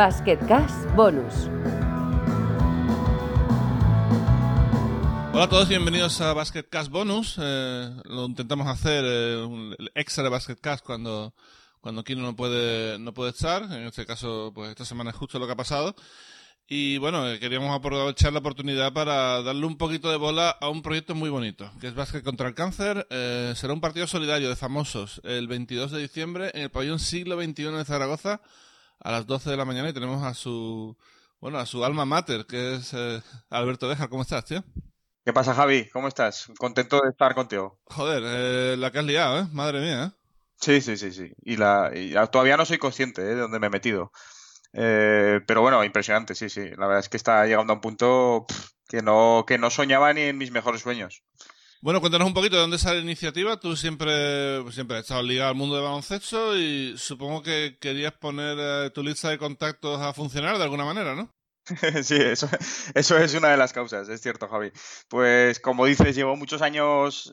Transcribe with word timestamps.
Basket 0.00 0.38
Cash 0.48 0.72
Bonus. 0.96 1.50
Hola 5.34 5.44
a 5.44 5.48
todos 5.50 5.66
y 5.66 5.68
bienvenidos 5.68 6.18
a 6.22 6.32
Basket 6.32 6.62
Cash 6.62 6.88
Bonus. 6.88 7.36
Eh, 7.38 7.90
lo 8.04 8.24
intentamos 8.24 8.66
hacer 8.66 9.04
eh, 9.06 9.44
un 9.44 9.76
el 9.78 9.92
extra 9.94 10.24
de 10.24 10.30
Basket 10.30 10.56
Cash 10.58 10.80
cuando, 10.80 11.34
cuando 11.82 12.02
Kino 12.02 12.22
no 12.22 12.34
puede, 12.34 12.98
no 12.98 13.12
puede 13.12 13.32
estar. 13.32 13.64
En 13.64 13.88
este 13.88 14.06
caso, 14.06 14.52
pues 14.54 14.70
esta 14.70 14.86
semana 14.86 15.10
es 15.10 15.16
justo 15.16 15.38
lo 15.38 15.44
que 15.44 15.52
ha 15.52 15.56
pasado. 15.56 15.94
Y 16.66 16.96
bueno, 16.96 17.28
eh, 17.28 17.38
queríamos 17.38 17.76
aprovechar 17.76 18.32
la 18.32 18.38
oportunidad 18.38 18.94
para 18.94 19.42
darle 19.42 19.66
un 19.66 19.76
poquito 19.76 20.10
de 20.10 20.16
bola 20.16 20.48
a 20.48 20.70
un 20.70 20.80
proyecto 20.80 21.14
muy 21.14 21.28
bonito, 21.28 21.70
que 21.78 21.88
es 21.88 21.94
Básquet 21.94 22.24
contra 22.24 22.48
el 22.48 22.54
Cáncer. 22.54 23.06
Eh, 23.10 23.52
será 23.54 23.74
un 23.74 23.82
partido 23.82 24.06
solidario 24.06 24.48
de 24.48 24.56
famosos 24.56 25.20
el 25.24 25.46
22 25.46 25.90
de 25.90 26.00
diciembre 26.00 26.52
en 26.54 26.62
el 26.62 26.70
pabellón 26.70 27.00
siglo 27.00 27.36
XXI 27.38 27.64
de 27.64 27.84
Zaragoza 27.84 28.40
a 29.00 29.10
las 29.10 29.26
12 29.26 29.50
de 29.50 29.56
la 29.56 29.64
mañana 29.64 29.88
y 29.88 29.92
tenemos 29.92 30.22
a 30.22 30.34
su, 30.34 30.96
bueno, 31.40 31.58
a 31.58 31.66
su 31.66 31.84
alma 31.84 32.04
mater, 32.04 32.46
que 32.46 32.76
es 32.76 32.92
eh, 32.94 33.22
Alberto 33.50 33.88
Dejar. 33.88 34.08
¿Cómo 34.08 34.22
estás, 34.22 34.44
tío? 34.44 34.62
¿Qué 35.24 35.32
pasa, 35.32 35.54
Javi? 35.54 35.88
¿Cómo 35.90 36.08
estás? 36.08 36.50
Contento 36.58 37.00
de 37.02 37.10
estar 37.10 37.34
contigo. 37.34 37.78
Joder, 37.84 38.22
eh, 38.24 38.76
la 38.76 38.90
que 38.90 38.98
has 38.98 39.04
liado, 39.04 39.40
¿eh? 39.40 39.46
Madre 39.52 39.80
mía, 39.80 40.04
¿eh? 40.04 40.20
Sí, 40.56 40.80
sí, 40.80 40.96
sí, 40.96 41.12
sí. 41.12 41.32
Y, 41.42 41.56
la, 41.56 41.90
y 41.94 42.14
todavía 42.30 42.56
no 42.56 42.66
soy 42.66 42.78
consciente 42.78 43.22
¿eh? 43.22 43.34
de 43.34 43.40
dónde 43.40 43.58
me 43.58 43.68
he 43.68 43.70
metido. 43.70 44.12
Eh, 44.72 45.40
pero 45.46 45.62
bueno, 45.62 45.82
impresionante, 45.84 46.34
sí, 46.34 46.48
sí. 46.50 46.70
La 46.76 46.86
verdad 46.86 47.00
es 47.00 47.08
que 47.08 47.16
está 47.16 47.46
llegando 47.46 47.72
a 47.72 47.76
un 47.76 47.80
punto 47.80 48.44
pff, 48.46 48.70
que 48.88 49.02
no, 49.02 49.44
que 49.46 49.58
no 49.58 49.70
soñaba 49.70 50.12
ni 50.12 50.22
en 50.22 50.38
mis 50.38 50.50
mejores 50.50 50.82
sueños. 50.82 51.22
Bueno, 51.82 52.00
cuéntanos 52.00 52.28
un 52.28 52.34
poquito 52.34 52.56
de 52.56 52.62
dónde 52.62 52.78
sale 52.78 52.96
la 52.96 53.04
iniciativa. 53.04 53.58
Tú 53.58 53.74
siempre, 53.74 54.70
siempre 54.70 54.98
has 54.98 55.04
estado 55.04 55.22
ligado 55.22 55.48
al 55.48 55.56
mundo 55.56 55.76
del 55.76 55.84
baloncesto 55.84 56.54
y 56.58 56.94
supongo 56.98 57.42
que 57.42 57.78
querías 57.80 58.12
poner 58.12 58.58
eh, 58.60 58.90
tu 58.90 59.02
lista 59.02 59.30
de 59.30 59.38
contactos 59.38 59.98
a 59.98 60.12
funcionar 60.12 60.58
de 60.58 60.64
alguna 60.64 60.84
manera, 60.84 61.14
¿no? 61.14 61.30
Sí, 62.02 62.16
eso, 62.16 62.50
eso 62.94 63.16
es 63.16 63.32
una 63.34 63.48
de 63.48 63.56
las 63.56 63.72
causas, 63.72 64.10
es 64.10 64.20
cierto, 64.20 64.46
Javi. 64.48 64.72
Pues 65.08 65.58
como 65.58 65.86
dices, 65.86 66.14
llevo 66.14 66.36
muchos 66.36 66.60
años 66.60 67.32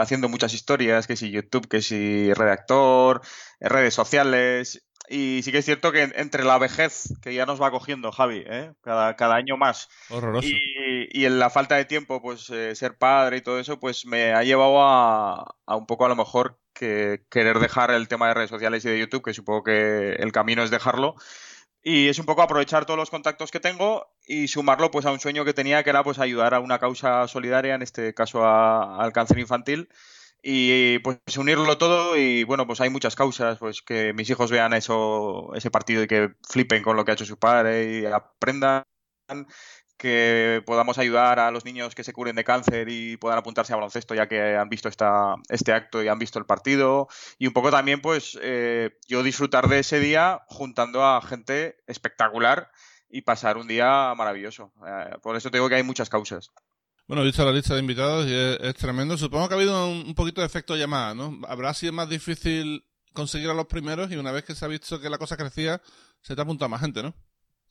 haciendo 0.00 0.28
muchas 0.28 0.52
historias, 0.52 1.06
que 1.06 1.16
si 1.16 1.30
YouTube, 1.30 1.68
que 1.68 1.82
si 1.82 2.32
redactor, 2.32 3.20
redes 3.60 3.94
sociales, 3.94 4.84
y 5.08 5.40
sí 5.42 5.52
que 5.52 5.58
es 5.58 5.64
cierto 5.64 5.92
que 5.92 6.02
entre 6.16 6.44
la 6.44 6.58
vejez 6.58 7.12
que 7.22 7.34
ya 7.34 7.46
nos 7.46 7.60
va 7.60 7.70
cogiendo, 7.70 8.12
Javi, 8.12 8.42
¿eh? 8.46 8.72
cada, 8.82 9.16
cada 9.16 9.36
año 9.36 9.56
más, 9.56 9.88
Horroroso. 10.10 10.48
y, 10.48 11.08
y 11.20 11.24
en 11.26 11.38
la 11.38 11.50
falta 11.50 11.76
de 11.76 11.84
tiempo, 11.84 12.20
pues 12.22 12.50
eh, 12.50 12.74
ser 12.74 12.96
padre 12.98 13.38
y 13.38 13.40
todo 13.40 13.58
eso, 13.60 13.78
pues 13.80 14.06
me 14.06 14.32
ha 14.32 14.42
llevado 14.42 14.82
a, 14.82 15.54
a 15.66 15.76
un 15.76 15.86
poco 15.86 16.06
a 16.06 16.08
lo 16.08 16.16
mejor 16.16 16.58
que 16.72 17.24
querer 17.30 17.58
dejar 17.58 17.90
el 17.90 18.08
tema 18.08 18.28
de 18.28 18.34
redes 18.34 18.50
sociales 18.50 18.84
y 18.84 18.88
de 18.90 18.98
YouTube, 18.98 19.22
que 19.24 19.32
supongo 19.34 19.62
que 19.64 20.12
el 20.12 20.32
camino 20.32 20.62
es 20.62 20.70
dejarlo. 20.70 21.14
Y 21.82 22.08
es 22.08 22.18
un 22.18 22.26
poco 22.26 22.42
aprovechar 22.42 22.84
todos 22.84 22.98
los 22.98 23.10
contactos 23.10 23.52
que 23.52 23.60
tengo 23.60 24.08
y 24.26 24.48
sumarlo 24.48 24.90
pues 24.90 25.06
a 25.06 25.12
un 25.12 25.20
sueño 25.20 25.44
que 25.44 25.54
tenía, 25.54 25.84
que 25.84 25.90
era 25.90 26.02
pues 26.02 26.18
ayudar 26.18 26.52
a 26.52 26.58
una 26.60 26.80
causa 26.80 27.28
solidaria, 27.28 27.76
en 27.76 27.82
este 27.82 28.12
caso 28.12 28.44
a- 28.44 29.00
al 29.02 29.12
cáncer 29.12 29.38
infantil. 29.38 29.88
Y 30.48 31.00
pues 31.00 31.18
unirlo 31.38 31.76
todo 31.76 32.16
y 32.16 32.44
bueno, 32.44 32.68
pues 32.68 32.80
hay 32.80 32.88
muchas 32.88 33.16
causas, 33.16 33.58
pues 33.58 33.82
que 33.82 34.12
mis 34.12 34.30
hijos 34.30 34.48
vean 34.48 34.74
eso, 34.74 35.52
ese 35.56 35.72
partido 35.72 36.04
y 36.04 36.06
que 36.06 36.34
flipen 36.48 36.84
con 36.84 36.94
lo 36.96 37.04
que 37.04 37.10
ha 37.10 37.14
hecho 37.14 37.24
su 37.24 37.36
padre 37.36 37.98
y 37.98 38.06
aprendan, 38.06 38.84
que 39.96 40.62
podamos 40.64 40.98
ayudar 40.98 41.40
a 41.40 41.50
los 41.50 41.64
niños 41.64 41.96
que 41.96 42.04
se 42.04 42.12
curen 42.12 42.36
de 42.36 42.44
cáncer 42.44 42.88
y 42.88 43.16
puedan 43.16 43.38
apuntarse 43.38 43.72
a 43.72 43.76
baloncesto 43.76 44.14
ya 44.14 44.28
que 44.28 44.54
han 44.54 44.68
visto 44.68 44.88
esta, 44.88 45.34
este 45.48 45.72
acto 45.72 46.00
y 46.00 46.06
han 46.06 46.20
visto 46.20 46.38
el 46.38 46.46
partido. 46.46 47.08
Y 47.38 47.48
un 47.48 47.52
poco 47.52 47.72
también 47.72 48.00
pues 48.00 48.38
eh, 48.40 48.96
yo 49.08 49.24
disfrutar 49.24 49.66
de 49.66 49.80
ese 49.80 49.98
día 49.98 50.42
juntando 50.46 51.04
a 51.04 51.20
gente 51.22 51.78
espectacular 51.88 52.70
y 53.08 53.22
pasar 53.22 53.56
un 53.56 53.66
día 53.66 54.14
maravilloso. 54.14 54.72
Eh, 54.86 55.16
por 55.22 55.34
eso 55.34 55.50
te 55.50 55.56
digo 55.56 55.68
que 55.68 55.74
hay 55.74 55.82
muchas 55.82 56.08
causas. 56.08 56.52
Bueno, 57.06 57.22
he 57.22 57.26
visto 57.26 57.44
la 57.44 57.52
lista 57.52 57.74
de 57.74 57.80
invitados 57.80 58.26
y 58.26 58.34
es, 58.34 58.58
es 58.60 58.74
tremendo. 58.74 59.16
Supongo 59.16 59.48
que 59.48 59.54
ha 59.54 59.58
habido 59.58 59.88
un, 59.88 60.06
un 60.08 60.14
poquito 60.14 60.40
de 60.40 60.46
efecto 60.46 60.76
llamada, 60.76 61.14
¿no? 61.14 61.38
Habrá 61.48 61.72
sido 61.74 61.92
más 61.92 62.08
difícil 62.08 62.84
conseguir 63.12 63.50
a 63.50 63.54
los 63.54 63.66
primeros 63.66 64.10
y 64.12 64.16
una 64.16 64.32
vez 64.32 64.44
que 64.44 64.54
se 64.54 64.64
ha 64.64 64.68
visto 64.68 65.00
que 65.00 65.10
la 65.10 65.18
cosa 65.18 65.36
crecía, 65.36 65.80
se 66.20 66.34
te 66.34 66.40
ha 66.40 66.44
apuntado 66.44 66.68
más 66.68 66.80
gente, 66.80 67.02
¿no? 67.02 67.14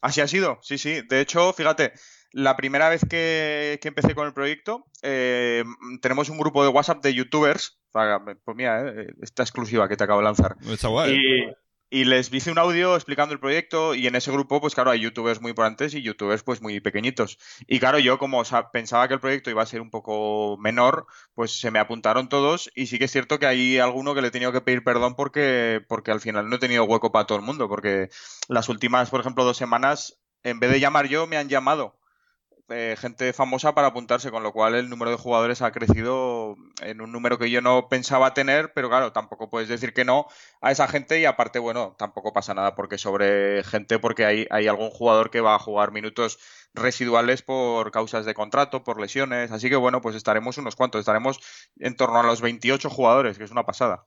Así 0.01 0.21
ha 0.21 0.27
sido, 0.27 0.59
sí, 0.61 0.77
sí. 0.77 1.01
De 1.09 1.21
hecho, 1.21 1.51
fíjate, 1.53 1.93
la 2.31 2.55
primera 2.55 2.89
vez 2.89 3.01
que, 3.09 3.79
que 3.81 3.87
empecé 3.87 4.13
con 4.13 4.27
el 4.27 4.33
proyecto, 4.33 4.85
eh, 5.01 5.63
tenemos 6.01 6.29
un 6.29 6.37
grupo 6.37 6.63
de 6.63 6.69
WhatsApp 6.69 7.01
de 7.01 7.13
youtubers. 7.13 7.79
Pues 7.91 8.57
mira, 8.57 8.89
eh, 8.89 9.07
esta 9.21 9.43
exclusiva 9.43 9.87
que 9.87 9.95
te 9.95 10.03
acabo 10.03 10.19
de 10.19 10.25
lanzar. 10.25 10.57
Está 10.67 10.89
guay. 10.89 11.15
Y, 11.15 11.55
y 11.89 12.05
les 12.05 12.33
hice 12.33 12.51
un 12.51 12.57
audio 12.59 12.95
explicando 12.95 13.33
el 13.33 13.39
proyecto 13.39 13.95
y 13.95 14.07
en 14.07 14.15
ese 14.15 14.31
grupo, 14.31 14.59
pues 14.61 14.73
claro, 14.75 14.91
hay 14.91 14.99
youtubers 15.01 15.41
muy 15.41 15.51
importantes 15.51 15.93
y 15.93 16.01
youtubers 16.01 16.43
pues 16.43 16.61
muy 16.61 16.79
pequeñitos. 16.79 17.37
Y 17.67 17.79
claro, 17.79 17.99
yo 17.99 18.17
como 18.19 18.43
sa- 18.45 18.71
pensaba 18.71 19.07
que 19.07 19.13
el 19.15 19.19
proyecto 19.19 19.49
iba 19.49 19.61
a 19.63 19.65
ser 19.65 19.81
un 19.81 19.91
poco 19.91 20.57
menor, 20.59 21.05
pues 21.33 21.59
se 21.59 21.71
me 21.71 21.79
apuntaron 21.79 22.27
todos 22.29 22.71
y 22.75 22.87
sí 22.87 22.97
que 22.99 23.05
es 23.05 23.11
cierto 23.11 23.39
que 23.39 23.45
hay 23.47 23.77
alguno 23.79 24.13
que 24.15 24.21
le 24.21 24.27
he 24.29 24.31
tenido 24.31 24.51
que 24.51 24.61
pedir 24.61 24.83
perdón 24.83 25.15
porque, 25.15 25.83
porque 25.87 26.11
al 26.11 26.21
final 26.21 26.49
no 26.49 26.55
he 26.57 26.59
tenido 26.59 26.83
hueco 26.85 27.11
para 27.11 27.25
todo 27.27 27.37
el 27.37 27.43
mundo, 27.45 27.69
porque 27.69 28.09
las 28.47 28.69
últimas, 28.69 29.09
por 29.09 29.21
ejemplo, 29.21 29.43
dos 29.43 29.57
semanas, 29.57 30.19
en 30.43 30.59
vez 30.59 30.71
de 30.71 30.79
llamar 30.79 31.07
yo, 31.07 31.27
me 31.27 31.37
han 31.37 31.49
llamado 31.49 31.97
eh, 32.69 32.95
gente 32.97 33.31
famosa 33.33 33.75
para 33.75 33.87
apuntarse, 33.87 34.31
con 34.31 34.41
lo 34.41 34.51
cual 34.51 34.75
el 34.75 34.89
número 34.89 35.11
de 35.11 35.17
jugadores 35.17 35.61
ha 35.61 35.71
crecido 35.71 36.55
en 36.81 37.01
un 37.01 37.11
número 37.11 37.37
que 37.37 37.51
yo 37.51 37.61
no 37.61 37.87
pensaba 37.89 38.33
tener, 38.33 38.73
pero 38.73 38.89
claro, 38.89 39.11
tampoco 39.11 39.49
puedes 39.49 39.69
decir 39.69 39.93
que 39.93 40.05
no 40.05 40.25
a 40.61 40.71
esa 40.71 40.87
gente 40.87 41.19
y 41.19 41.25
aparte, 41.25 41.59
bueno, 41.59 41.95
tampoco 41.97 42.33
pasa 42.33 42.53
nada 42.53 42.75
porque 42.75 42.97
sobre 42.97 43.63
gente, 43.63 43.99
porque 43.99 44.25
hay, 44.25 44.47
hay 44.49 44.67
algún 44.67 44.89
jugador 44.89 45.29
que 45.29 45.41
va 45.41 45.55
a 45.55 45.59
jugar 45.59 45.91
minutos 45.91 46.39
residuales 46.73 47.41
por 47.41 47.91
causas 47.91 48.25
de 48.25 48.33
contrato, 48.33 48.83
por 48.83 48.99
lesiones, 48.99 49.51
así 49.51 49.69
que 49.69 49.75
bueno, 49.75 50.01
pues 50.01 50.15
estaremos 50.15 50.57
unos 50.57 50.75
cuantos, 50.75 50.99
estaremos 50.99 51.39
en 51.77 51.95
torno 51.95 52.19
a 52.19 52.23
los 52.23 52.41
28 52.41 52.89
jugadores, 52.89 53.37
que 53.37 53.43
es 53.43 53.51
una 53.51 53.65
pasada. 53.65 54.05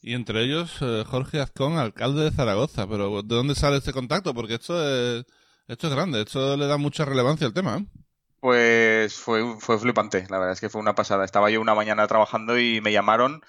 Y 0.00 0.14
entre 0.14 0.44
ellos, 0.44 0.76
eh, 0.80 1.04
Jorge 1.06 1.40
Azcón, 1.40 1.76
alcalde 1.76 2.22
de 2.24 2.30
Zaragoza. 2.30 2.86
Pero 2.88 3.22
¿de 3.22 3.34
dónde 3.34 3.54
sale 3.54 3.78
este 3.78 3.92
contacto? 3.92 4.32
Porque 4.32 4.54
esto 4.54 4.80
es, 4.80 5.26
esto 5.68 5.86
es 5.86 5.94
grande, 5.94 6.22
esto 6.22 6.56
le 6.56 6.66
da 6.66 6.76
mucha 6.78 7.04
relevancia 7.04 7.46
al 7.46 7.54
tema, 7.54 7.76
¿eh? 7.76 7.86
Pues 8.40 9.14
fue, 9.14 9.56
fue 9.58 9.78
flipante, 9.78 10.26
la 10.30 10.38
verdad 10.38 10.52
es 10.52 10.60
que 10.60 10.68
fue 10.68 10.80
una 10.80 10.94
pasada. 10.94 11.24
Estaba 11.24 11.50
yo 11.50 11.60
una 11.60 11.74
mañana 11.74 12.06
trabajando 12.06 12.58
y 12.58 12.80
me 12.80 12.92
llamaron, 12.92 13.42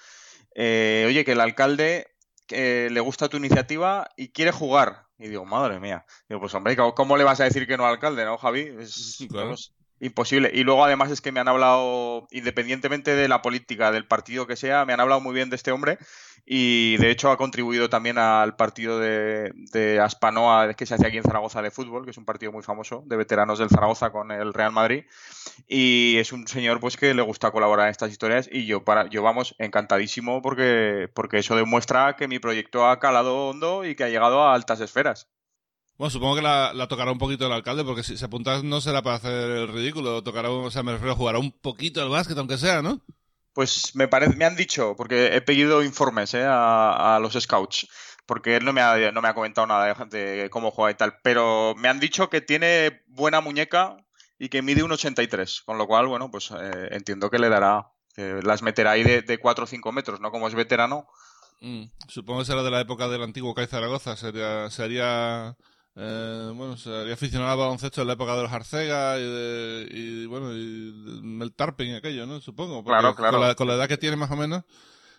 eh, 0.54 1.04
oye, 1.06 1.24
que 1.24 1.32
el 1.32 1.40
alcalde 1.40 2.08
eh, 2.48 2.88
le 2.90 3.00
gusta 3.00 3.28
tu 3.28 3.36
iniciativa 3.36 4.08
y 4.16 4.30
quiere 4.30 4.50
jugar. 4.50 5.06
Y 5.18 5.28
digo, 5.28 5.44
madre 5.44 5.78
mía. 5.78 6.04
Digo, 6.28 6.40
pues 6.40 6.54
hombre, 6.54 6.76
¿cómo, 6.76 7.16
le 7.16 7.24
vas 7.24 7.40
a 7.40 7.44
decir 7.44 7.66
que 7.66 7.76
no 7.76 7.84
al 7.84 7.94
alcalde, 7.94 8.24
no, 8.24 8.36
Javi? 8.36 8.60
Es, 8.80 9.24
Claro. 9.30 9.54
Imposible. 10.00 10.50
Y 10.52 10.64
luego 10.64 10.84
además 10.84 11.10
es 11.10 11.20
que 11.20 11.32
me 11.32 11.40
han 11.40 11.48
hablado, 11.48 12.26
independientemente 12.30 13.14
de 13.14 13.28
la 13.28 13.42
política, 13.42 13.92
del 13.92 14.06
partido 14.06 14.46
que 14.46 14.56
sea, 14.56 14.84
me 14.84 14.92
han 14.92 15.00
hablado 15.00 15.20
muy 15.20 15.34
bien 15.34 15.50
de 15.50 15.56
este 15.56 15.72
hombre 15.72 15.98
y 16.46 16.96
de 16.96 17.10
hecho 17.10 17.30
ha 17.30 17.36
contribuido 17.36 17.88
también 17.88 18.18
al 18.18 18.56
partido 18.56 18.98
de, 18.98 19.52
de 19.72 20.00
Aspanoa 20.00 20.74
que 20.74 20.86
se 20.86 20.94
hace 20.94 21.06
aquí 21.06 21.18
en 21.18 21.22
Zaragoza 21.22 21.62
de 21.62 21.70
fútbol, 21.70 22.04
que 22.04 22.10
es 22.10 22.16
un 22.16 22.24
partido 22.24 22.50
muy 22.50 22.62
famoso 22.62 23.02
de 23.06 23.16
veteranos 23.16 23.58
del 23.58 23.68
Zaragoza 23.68 24.10
con 24.10 24.30
el 24.32 24.52
Real 24.52 24.72
Madrid. 24.72 25.04
Y 25.68 26.16
es 26.18 26.32
un 26.32 26.48
señor 26.48 26.80
pues 26.80 26.96
que 26.96 27.14
le 27.14 27.22
gusta 27.22 27.50
colaborar 27.50 27.86
en 27.86 27.92
estas 27.92 28.10
historias 28.10 28.48
y 28.50 28.66
yo 28.66 28.84
para 28.84 29.08
yo 29.08 29.22
vamos 29.22 29.54
encantadísimo 29.58 30.42
porque 30.42 31.08
porque 31.14 31.38
eso 31.38 31.56
demuestra 31.56 32.16
que 32.16 32.28
mi 32.28 32.38
proyecto 32.38 32.88
ha 32.88 32.98
calado 32.98 33.48
hondo 33.48 33.84
y 33.84 33.94
que 33.94 34.04
ha 34.04 34.08
llegado 34.08 34.42
a 34.42 34.54
altas 34.54 34.80
esferas. 34.80 35.28
Bueno, 36.00 36.12
supongo 36.12 36.36
que 36.36 36.40
la, 36.40 36.72
la 36.72 36.88
tocará 36.88 37.12
un 37.12 37.18
poquito 37.18 37.44
el 37.44 37.52
alcalde, 37.52 37.84
porque 37.84 38.02
si 38.02 38.16
se 38.16 38.24
apunta 38.24 38.62
no 38.62 38.80
será 38.80 39.02
para 39.02 39.16
hacer 39.16 39.50
el 39.50 39.68
ridículo, 39.68 40.22
tocará, 40.22 40.50
o 40.50 40.70
sea, 40.70 40.82
me 40.82 40.92
refiero, 40.92 41.14
jugará 41.14 41.38
un 41.38 41.52
poquito 41.52 42.00
al 42.00 42.08
básquet, 42.08 42.38
aunque 42.38 42.56
sea, 42.56 42.80
¿no? 42.80 43.02
Pues 43.52 43.94
me 43.94 44.08
parece, 44.08 44.34
me 44.34 44.46
han 44.46 44.56
dicho, 44.56 44.94
porque 44.96 45.36
he 45.36 45.42
pedido 45.42 45.82
informes 45.82 46.32
¿eh? 46.32 46.42
a, 46.42 47.16
a 47.16 47.20
los 47.20 47.34
scouts, 47.34 47.86
porque 48.24 48.56
él 48.56 48.64
no 48.64 48.72
me 48.72 48.80
ha, 48.80 49.12
no 49.12 49.20
me 49.20 49.28
ha 49.28 49.34
comentado 49.34 49.66
nada 49.66 49.94
de, 50.06 50.18
de 50.18 50.48
cómo 50.48 50.70
juega 50.70 50.90
y 50.90 50.94
tal, 50.94 51.18
pero 51.22 51.74
me 51.76 51.88
han 51.88 52.00
dicho 52.00 52.30
que 52.30 52.40
tiene 52.40 53.02
buena 53.08 53.42
muñeca 53.42 53.98
y 54.38 54.48
que 54.48 54.62
mide 54.62 54.82
un 54.82 54.92
83, 54.92 55.64
con 55.66 55.76
lo 55.76 55.86
cual, 55.86 56.06
bueno, 56.06 56.30
pues 56.30 56.50
eh, 56.50 56.88
entiendo 56.92 57.28
que 57.28 57.38
le 57.38 57.50
dará, 57.50 57.90
que 58.14 58.40
las 58.42 58.62
meterá 58.62 58.92
ahí 58.92 59.02
de, 59.02 59.20
de 59.20 59.36
4 59.36 59.64
o 59.64 59.66
5 59.66 59.92
metros, 59.92 60.18
¿no? 60.18 60.30
Como 60.30 60.48
es 60.48 60.54
veterano. 60.54 61.08
Mm, 61.60 61.90
supongo 62.08 62.40
que 62.40 62.46
será 62.46 62.62
de 62.62 62.70
la 62.70 62.80
época 62.80 63.06
del 63.08 63.22
antiguo 63.22 63.54
CAI 63.54 63.66
Zaragoza, 63.66 64.16
sería, 64.16 64.70
sería 64.70 65.58
eh, 66.02 66.52
bueno, 66.54 66.76
sería 66.76 67.14
aficionado 67.14 67.52
al 67.52 67.58
baloncesto 67.58 68.00
en 68.00 68.06
la 68.06 68.14
época 68.14 68.34
de 68.36 68.42
los 68.42 68.52
Arcega 68.52 69.18
y, 69.18 69.22
de, 69.22 69.88
y 69.90 70.26
bueno, 70.26 70.52
y 70.54 71.42
el 71.42 71.52
Tarping 71.54 71.90
y 71.90 71.94
aquello, 71.96 72.26
¿no? 72.26 72.40
Supongo. 72.40 72.82
Claro, 72.84 73.14
claro. 73.14 73.38
Con 73.38 73.46
la, 73.48 73.54
con 73.54 73.68
la 73.68 73.74
edad 73.74 73.88
que 73.88 73.98
tiene 73.98 74.16
más 74.16 74.30
o 74.30 74.36
menos, 74.36 74.64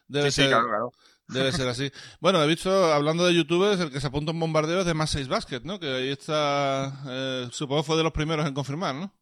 debe 0.07 0.31
Sí, 0.31 0.31
sí, 0.31 0.42
ser... 0.42 0.50
claro, 0.50 0.68
claro. 0.68 0.92
Debe 1.28 1.51
ser 1.54 1.68
así. 1.69 1.92
Bueno, 2.19 2.44
he 2.44 2.48
visto, 2.48 2.92
hablando 2.94 3.25
de 3.25 3.33
youtubers, 3.33 3.80
el 3.80 3.92
que 3.92 4.01
se 4.01 4.07
apunta 4.07 4.31
a 4.31 4.33
un 4.33 4.39
bombardeo 4.42 4.81
es 4.81 4.86
de 4.86 4.94
más 4.94 5.12
6 5.12 5.30
Basket, 5.30 5.62
¿no? 5.63 5.80
Que 5.80 5.88
ahí 5.88 6.10
está, 6.10 7.01
eh, 7.07 7.48
supongo 7.51 7.83
fue 7.83 7.95
de 7.95 8.04
los 8.04 8.12
primeros 8.12 8.45
en 8.45 8.54
confirmar, 8.54 8.95
¿no? 8.95 9.13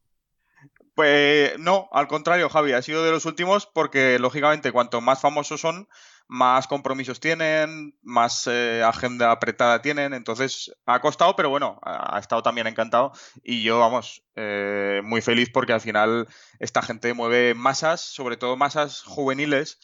Pues 0.99 1.57
no, 1.57 1.87
al 1.93 2.09
contrario, 2.09 2.49
Javi, 2.49 2.73
ha 2.73 2.81
sido 2.81 3.05
de 3.05 3.11
los 3.11 3.25
últimos 3.25 3.65
porque, 3.65 4.19
lógicamente, 4.19 4.73
cuanto 4.73 4.99
más 4.99 5.21
famosos 5.21 5.61
son, 5.61 5.87
más 6.27 6.67
compromisos 6.67 7.21
tienen, 7.21 7.97
más 8.01 8.47
eh, 8.47 8.83
agenda 8.83 9.31
apretada 9.31 9.81
tienen. 9.81 10.13
Entonces, 10.13 10.75
ha 10.85 10.99
costado, 10.99 11.37
pero 11.37 11.49
bueno, 11.49 11.79
ha 11.83 12.19
estado 12.19 12.43
también 12.43 12.67
encantado. 12.67 13.13
Y 13.43 13.63
yo, 13.63 13.79
vamos, 13.79 14.25
eh, 14.35 14.99
muy 15.05 15.21
feliz 15.21 15.49
porque 15.53 15.71
al 15.71 15.79
final 15.79 16.27
esta 16.59 16.81
gente 16.81 17.13
mueve 17.13 17.53
masas, 17.53 18.01
sobre 18.01 18.35
todo 18.35 18.57
masas 18.57 19.01
juveniles 19.01 19.79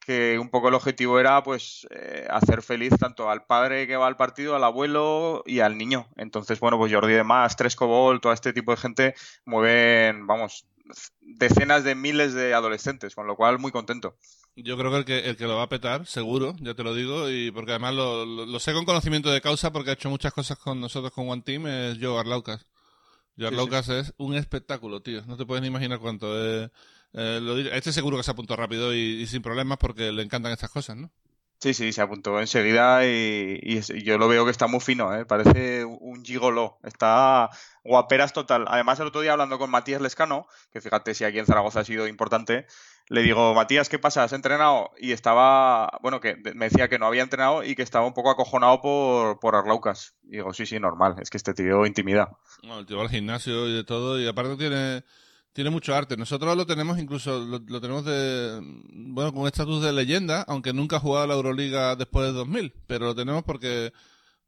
que 0.00 0.38
un 0.38 0.48
poco 0.48 0.68
el 0.68 0.74
objetivo 0.74 1.20
era 1.20 1.42
pues 1.42 1.86
eh, 1.90 2.26
hacer 2.30 2.62
feliz 2.62 2.94
tanto 2.98 3.30
al 3.30 3.44
padre 3.44 3.86
que 3.86 3.96
va 3.96 4.06
al 4.06 4.16
partido, 4.16 4.56
al 4.56 4.64
abuelo 4.64 5.42
y 5.46 5.60
al 5.60 5.78
niño. 5.78 6.08
Entonces, 6.16 6.58
bueno, 6.58 6.78
pues 6.78 6.92
Jordi 6.92 7.12
de 7.12 7.24
Más, 7.24 7.56
Tres 7.56 7.76
Cobol, 7.76 8.20
todo 8.20 8.32
este 8.32 8.52
tipo 8.52 8.72
de 8.72 8.78
gente 8.78 9.14
mueven, 9.44 10.26
vamos, 10.26 10.66
decenas 11.20 11.84
de 11.84 11.94
miles 11.94 12.34
de 12.34 12.54
adolescentes, 12.54 13.14
con 13.14 13.26
lo 13.26 13.36
cual 13.36 13.58
muy 13.58 13.72
contento. 13.72 14.16
Yo 14.56 14.76
creo 14.76 14.90
que 14.90 14.96
el 14.96 15.04
que, 15.04 15.18
el 15.30 15.36
que 15.36 15.46
lo 15.46 15.56
va 15.56 15.62
a 15.62 15.68
petar, 15.68 16.06
seguro, 16.06 16.54
ya 16.60 16.74
te 16.74 16.82
lo 16.82 16.94
digo, 16.94 17.30
y 17.30 17.50
porque 17.50 17.72
además 17.72 17.94
lo, 17.94 18.58
sé 18.58 18.72
con 18.72 18.84
conocimiento 18.84 19.30
de 19.30 19.40
causa 19.40 19.72
porque 19.72 19.90
ha 19.90 19.94
hecho 19.94 20.10
muchas 20.10 20.32
cosas 20.32 20.58
con 20.58 20.80
nosotros 20.80 21.12
con 21.12 21.28
One 21.28 21.42
Team, 21.42 21.66
es 21.66 21.98
Joe 22.00 22.18
Arlaucas. 22.18 22.66
Joe 23.38 23.48
Arlaucas 23.48 23.88
es 23.88 24.14
un 24.18 24.34
espectáculo, 24.34 25.00
tío. 25.00 25.22
No 25.26 25.36
te 25.36 25.46
puedes 25.46 25.62
ni 25.62 25.68
imaginar 25.68 25.98
cuánto. 25.98 26.36
es 26.36 26.68
eh, 26.68 26.70
este 27.12 27.92
seguro 27.92 28.16
que 28.16 28.22
se 28.22 28.30
apuntó 28.30 28.56
rápido 28.56 28.94
y, 28.94 29.26
sin 29.26 29.42
problemas 29.42 29.78
porque 29.78 30.12
le 30.12 30.22
encantan 30.22 30.52
estas 30.52 30.70
cosas, 30.70 30.96
¿no? 30.96 31.10
Sí, 31.58 31.74
sí, 31.74 31.92
se 31.92 32.00
apuntó 32.00 32.40
enseguida 32.40 33.04
y, 33.04 33.80
yo 34.02 34.16
lo 34.16 34.28
veo 34.28 34.46
que 34.46 34.50
está 34.50 34.66
muy 34.66 34.80
fino, 34.80 35.14
¿eh? 35.14 35.26
parece 35.26 35.84
un 35.84 36.24
gigolo, 36.24 36.78
está 36.84 37.50
guaperas 37.84 38.32
total. 38.32 38.64
Además, 38.66 38.98
el 38.98 39.08
otro 39.08 39.20
día 39.20 39.32
hablando 39.32 39.58
con 39.58 39.70
Matías 39.70 40.00
Lescano, 40.00 40.46
que 40.72 40.80
fíjate 40.80 41.14
si 41.14 41.24
aquí 41.24 41.38
en 41.38 41.44
Zaragoza 41.44 41.80
ha 41.80 41.84
sido 41.84 42.06
importante, 42.06 42.66
le 43.10 43.22
digo, 43.22 43.52
Matías, 43.52 43.90
¿qué 43.90 43.98
pasa? 43.98 44.22
¿Has 44.24 44.32
entrenado? 44.32 44.92
Y 44.96 45.12
estaba, 45.12 45.98
bueno, 46.00 46.20
que 46.20 46.36
me 46.54 46.70
decía 46.70 46.88
que 46.88 46.98
no 46.98 47.06
había 47.06 47.24
entrenado 47.24 47.62
y 47.62 47.74
que 47.74 47.82
estaba 47.82 48.06
un 48.06 48.14
poco 48.14 48.30
acojonado 48.30 48.80
por, 48.80 49.38
por 49.38 49.54
Arlaucas. 49.54 50.14
Y 50.22 50.36
digo, 50.36 50.54
sí, 50.54 50.64
sí, 50.64 50.80
normal, 50.80 51.16
es 51.20 51.28
que 51.28 51.36
este 51.36 51.52
tío 51.52 51.84
intimida. 51.84 52.30
Bueno, 52.62 52.78
el 52.78 52.86
tío 52.86 52.96
va 52.96 53.02
al 53.02 53.10
gimnasio 53.10 53.66
y 53.66 53.74
de 53.74 53.84
todo, 53.84 54.18
y 54.18 54.26
aparte 54.26 54.56
tiene 54.56 55.04
tiene 55.52 55.70
mucho 55.70 55.94
arte. 55.94 56.16
Nosotros 56.16 56.56
lo 56.56 56.66
tenemos 56.66 56.98
incluso, 56.98 57.40
lo, 57.40 57.80
tenemos 57.80 58.04
de, 58.04 58.60
bueno, 58.92 59.32
con 59.32 59.46
estatus 59.46 59.82
de 59.82 59.92
leyenda, 59.92 60.44
aunque 60.48 60.72
nunca 60.72 60.96
ha 60.96 61.00
jugado 61.00 61.26
la 61.26 61.34
Euroliga 61.34 61.96
después 61.96 62.26
de 62.26 62.32
2000, 62.32 62.72
pero 62.86 63.06
lo 63.06 63.14
tenemos 63.14 63.42
porque, 63.44 63.92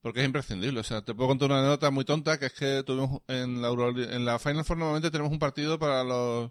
porque 0.00 0.20
es 0.20 0.26
imprescindible. 0.26 0.80
O 0.80 0.84
sea, 0.84 1.02
te 1.02 1.14
puedo 1.14 1.28
contar 1.28 1.50
una 1.50 1.60
anécdota 1.60 1.90
muy 1.90 2.04
tonta, 2.04 2.38
que 2.38 2.46
es 2.46 2.52
que 2.52 2.82
tuvimos 2.84 3.22
en 3.28 3.62
la 3.62 3.68
en 3.68 4.24
la 4.24 4.38
Final 4.38 4.64
Four 4.64 4.78
normalmente 4.78 5.10
tenemos 5.10 5.32
un 5.32 5.38
partido 5.38 5.78
para 5.78 6.04
los, 6.04 6.50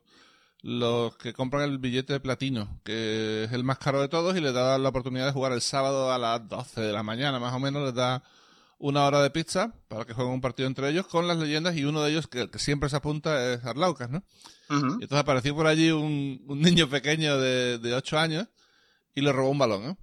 los 0.62 1.16
que 1.18 1.34
compran 1.34 1.64
el 1.64 1.78
billete 1.80 2.14
de 2.14 2.20
platino, 2.20 2.80
que 2.84 3.46
es 3.46 3.52
el 3.54 3.64
más 3.64 3.80
caro 3.80 4.02
de 4.02 4.10
todos 4.10 4.36
y 4.38 4.42
les 4.42 4.54
da 4.54 4.78
la 4.78 4.90
oportunidad 4.90 5.26
de 5.26 5.32
jugar 5.32 5.54
el 5.54 5.62
sábado 5.62 6.12
a 6.12 6.18
las 6.18 6.48
12 6.48 6.82
de 6.82 6.94
la 6.94 7.04
mañana, 7.04 7.40
más 7.40 7.54
o 7.54 7.60
menos, 7.60 7.84
les 7.84 7.94
da 7.94 8.24
una 8.82 9.06
hora 9.06 9.22
de 9.22 9.30
pizza 9.30 9.74
para 9.88 10.06
que 10.06 10.14
jueguen 10.14 10.34
un 10.34 10.42
partido 10.42 10.68
entre 10.68 10.90
ellos 10.90 11.08
con 11.08 11.28
las 11.28 11.38
leyendas 11.38 11.76
y 11.78 11.86
uno 11.86 12.02
de 12.04 12.12
ellos 12.12 12.28
que, 12.28 12.50
que 12.50 12.60
siempre 12.60 12.90
se 12.90 12.96
apunta 12.98 13.54
es 13.54 13.64
Arlaucas, 13.64 14.10
¿no? 14.10 14.24
Y 15.00 15.04
entonces 15.04 15.20
apareció 15.20 15.56
por 15.56 15.68
allí 15.68 15.92
un, 15.92 16.44
un 16.48 16.62
niño 16.62 16.90
pequeño 16.90 17.38
de, 17.40 17.78
de 17.78 17.94
8 17.94 18.18
años 18.20 18.48
y 19.14 19.22
le 19.22 19.32
robó 19.32 19.50
un 19.50 19.58
balón, 19.60 19.84
¿eh? 19.84 19.96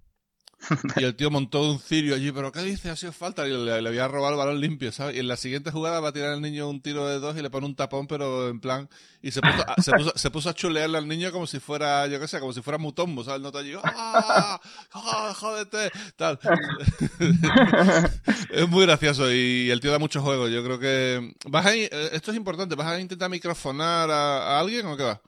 Y 0.96 1.04
el 1.04 1.14
tío 1.14 1.30
montó 1.30 1.62
un 1.62 1.78
cirio 1.78 2.14
allí, 2.14 2.32
pero 2.32 2.52
¿qué 2.52 2.62
dice? 2.62 2.90
Ha 2.90 2.96
sido 2.96 3.12
falta. 3.12 3.46
Y 3.46 3.52
le, 3.52 3.72
había 3.72 4.08
robado 4.08 4.34
el 4.34 4.38
balón 4.38 4.60
limpio, 4.60 4.92
¿sabes? 4.92 5.16
Y 5.16 5.20
en 5.20 5.28
la 5.28 5.36
siguiente 5.36 5.70
jugada 5.70 6.00
va 6.00 6.08
a 6.08 6.12
tirar 6.12 6.34
el 6.34 6.40
niño 6.40 6.68
un 6.68 6.80
tiro 6.80 7.06
de 7.06 7.20
dos 7.20 7.36
y 7.36 7.42
le 7.42 7.50
pone 7.50 7.66
un 7.66 7.74
tapón, 7.74 8.06
pero 8.06 8.48
en 8.48 8.60
plan. 8.60 8.88
Y 9.22 9.30
se 9.30 9.40
puso, 9.40 9.64
a, 9.66 9.76
se 10.16 10.30
puso, 10.30 10.50
a 10.50 10.54
chulearle 10.54 10.98
al 10.98 11.08
niño 11.08 11.32
como 11.32 11.46
si 11.46 11.60
fuera, 11.60 12.06
yo 12.06 12.20
qué 12.20 12.28
sé, 12.28 12.40
como 12.40 12.52
si 12.52 12.62
fuera 12.62 12.78
mutombo, 12.78 13.24
¿sabes? 13.24 13.38
El 13.38 13.42
nota 13.42 13.58
allí, 13.60 13.72
¡ah! 13.82 14.60
¡ah! 14.92 15.34
¡jódete! 15.36 15.90
Tal. 16.16 16.38
es 18.50 18.68
muy 18.68 18.86
gracioso 18.86 19.32
y 19.32 19.70
el 19.70 19.80
tío 19.80 19.90
da 19.90 19.98
mucho 19.98 20.22
juego. 20.22 20.48
Yo 20.48 20.62
creo 20.64 20.78
que. 20.78 21.34
¿Vas 21.46 21.66
a, 21.66 21.74
esto 21.74 22.30
es 22.30 22.36
importante, 22.36 22.74
¿vas 22.74 22.88
a 22.88 23.00
intentar 23.00 23.30
microfonar 23.30 24.10
a, 24.10 24.56
a 24.56 24.60
alguien 24.60 24.86
o 24.86 24.96
qué 24.96 25.04
va? 25.04 25.20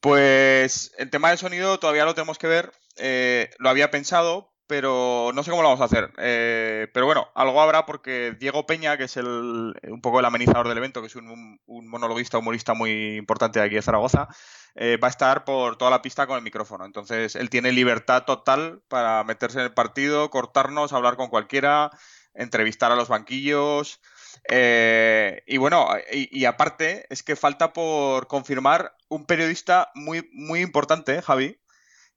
Pues 0.00 0.92
el 0.98 1.10
tema 1.10 1.30
del 1.30 1.38
sonido 1.38 1.78
todavía 1.78 2.04
lo 2.04 2.14
tenemos 2.14 2.38
que 2.38 2.46
ver. 2.46 2.72
Eh, 2.96 3.50
lo 3.58 3.68
había 3.68 3.90
pensado, 3.90 4.52
pero 4.66 5.30
no 5.34 5.42
sé 5.42 5.50
cómo 5.50 5.62
lo 5.62 5.68
vamos 5.68 5.80
a 5.80 5.84
hacer. 5.84 6.12
Eh, 6.18 6.88
pero 6.92 7.06
bueno, 7.06 7.28
algo 7.34 7.60
habrá 7.60 7.86
porque 7.86 8.36
Diego 8.38 8.66
Peña, 8.66 8.96
que 8.96 9.04
es 9.04 9.16
el, 9.16 9.74
un 9.82 10.00
poco 10.00 10.20
el 10.20 10.24
amenizador 10.24 10.68
del 10.68 10.78
evento, 10.78 11.00
que 11.00 11.06
es 11.06 11.16
un, 11.16 11.60
monologuista, 11.66 12.38
humorista 12.38 12.74
muy 12.74 13.16
importante 13.16 13.60
de 13.60 13.66
aquí 13.66 13.74
de 13.76 13.82
Zaragoza, 13.82 14.28
eh, 14.74 14.96
va 14.96 15.08
a 15.08 15.10
estar 15.10 15.44
por 15.44 15.76
toda 15.76 15.90
la 15.90 16.02
pista 16.02 16.26
con 16.26 16.36
el 16.36 16.42
micrófono. 16.42 16.84
Entonces, 16.84 17.36
él 17.36 17.50
tiene 17.50 17.72
libertad 17.72 18.24
total 18.24 18.82
para 18.88 19.24
meterse 19.24 19.58
en 19.58 19.64
el 19.66 19.74
partido, 19.74 20.30
cortarnos, 20.30 20.92
hablar 20.92 21.16
con 21.16 21.28
cualquiera, 21.28 21.90
entrevistar 22.34 22.92
a 22.92 22.96
los 22.96 23.08
banquillos. 23.08 24.00
Y 24.48 25.56
bueno, 25.56 25.88
y, 26.12 26.44
aparte 26.44 27.06
es 27.10 27.22
que 27.22 27.36
falta 27.36 27.72
por 27.72 28.26
confirmar 28.26 28.96
un 29.08 29.26
periodista 29.26 29.90
muy, 29.94 30.28
muy 30.32 30.60
importante, 30.60 31.22
Javi, 31.22 31.58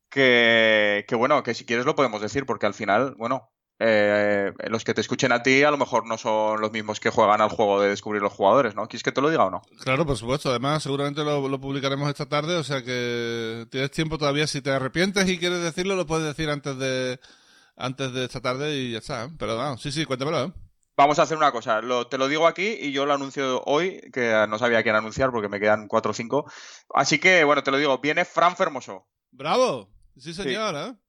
que, 0.10 1.06
bueno, 1.18 1.44
que 1.44 1.54
si 1.54 1.66
quieres 1.66 1.86
lo 1.86 1.95
podemos 1.95 2.21
decir, 2.21 2.45
porque 2.45 2.66
al 2.66 2.74
final, 2.74 3.16
bueno, 3.18 3.51
eh, 3.80 4.51
los 4.68 4.83
que 4.83 4.94
te 4.94 5.01
escuchen 5.01 5.31
a 5.31 5.42
ti 5.42 5.63
a 5.63 5.71
lo 5.71 5.77
mejor 5.77 6.06
no 6.06 6.18
son 6.18 6.60
los 6.60 6.71
mismos 6.71 7.00
que 7.00 7.12
juegan 7.12 7.39
al 7.39 7.50
juego 7.50 7.81
de 7.81 7.89
descubrir 7.89 8.22
los 8.22 8.33
jugadores, 8.33 8.75
¿no? 8.75 8.88
¿Quieres 8.88 9.04
que 9.04 9.13
te 9.13 9.22
lo 9.22 9.30
diga 9.30 9.45
o 9.45 9.51
no? 9.51 9.62
Claro, 9.83 10.06
por 10.06 10.18
supuesto. 10.18 10.50
Además, 10.50 10.83
seguramente 10.83 11.24
lo, 11.24 11.62
publicaremos 11.62 12.10
esta 12.10 12.27
tarde, 12.27 12.57
o 12.57 12.63
sea 12.63 12.83
que 12.83 13.68
tienes 13.72 13.92
tiempo 13.92 14.18
todavía. 14.18 14.48
Si 14.48 14.62
te 14.62 14.72
arrepientes 14.72 15.30
y 15.30 15.38
quieres 15.38 15.62
decirlo, 15.62 15.95
lo 15.95 16.06
puedes 16.06 16.25
decir 16.25 16.50
antes 16.50 16.77
de 16.77 17.19
antes 17.77 18.12
de 18.12 18.25
esta 18.25 18.42
tarde 18.42 18.75
y 18.75 18.92
ya 18.92 18.98
está. 18.98 19.25
¿eh? 19.25 19.30
Pero 19.38 19.56
vamos, 19.56 19.81
sí, 19.81 19.94
sí, 19.94 20.04
cuéntamelo. 20.04 20.44
¿eh? 20.44 20.51
Vamos 21.00 21.18
a 21.18 21.22
hacer 21.22 21.38
una 21.38 21.54
cosa, 21.54 21.80
te 22.10 22.18
lo 22.18 22.28
digo 22.28 22.46
aquí 22.46 22.75
y 22.78 22.92
yo 22.92 23.06
lo 23.06 23.13
anuncio 23.13 23.63
hoy, 23.63 24.01
que 24.12 24.46
no 24.50 24.60
sabía 24.60 24.84
quién 24.84 24.98
anunciar 24.98 25.31
porque 25.31 25.48
me 25.48 25.57
quedan 25.57 25.88
cuatro 25.88 26.12
o 26.12 26.13
cinco. 26.13 26.44
Así 26.94 27.19
que, 27.19 27.46
bueno, 27.46 27.63
te 27.63 27.72
lo 27.72 27.78
digo, 27.78 28.00
viene 28.00 28.25
Fran 28.25 28.57
Fermoso. 28.57 29.07
¡Bravo! 29.31 29.90
Sí, 30.18 30.34
señora. 30.34 31.00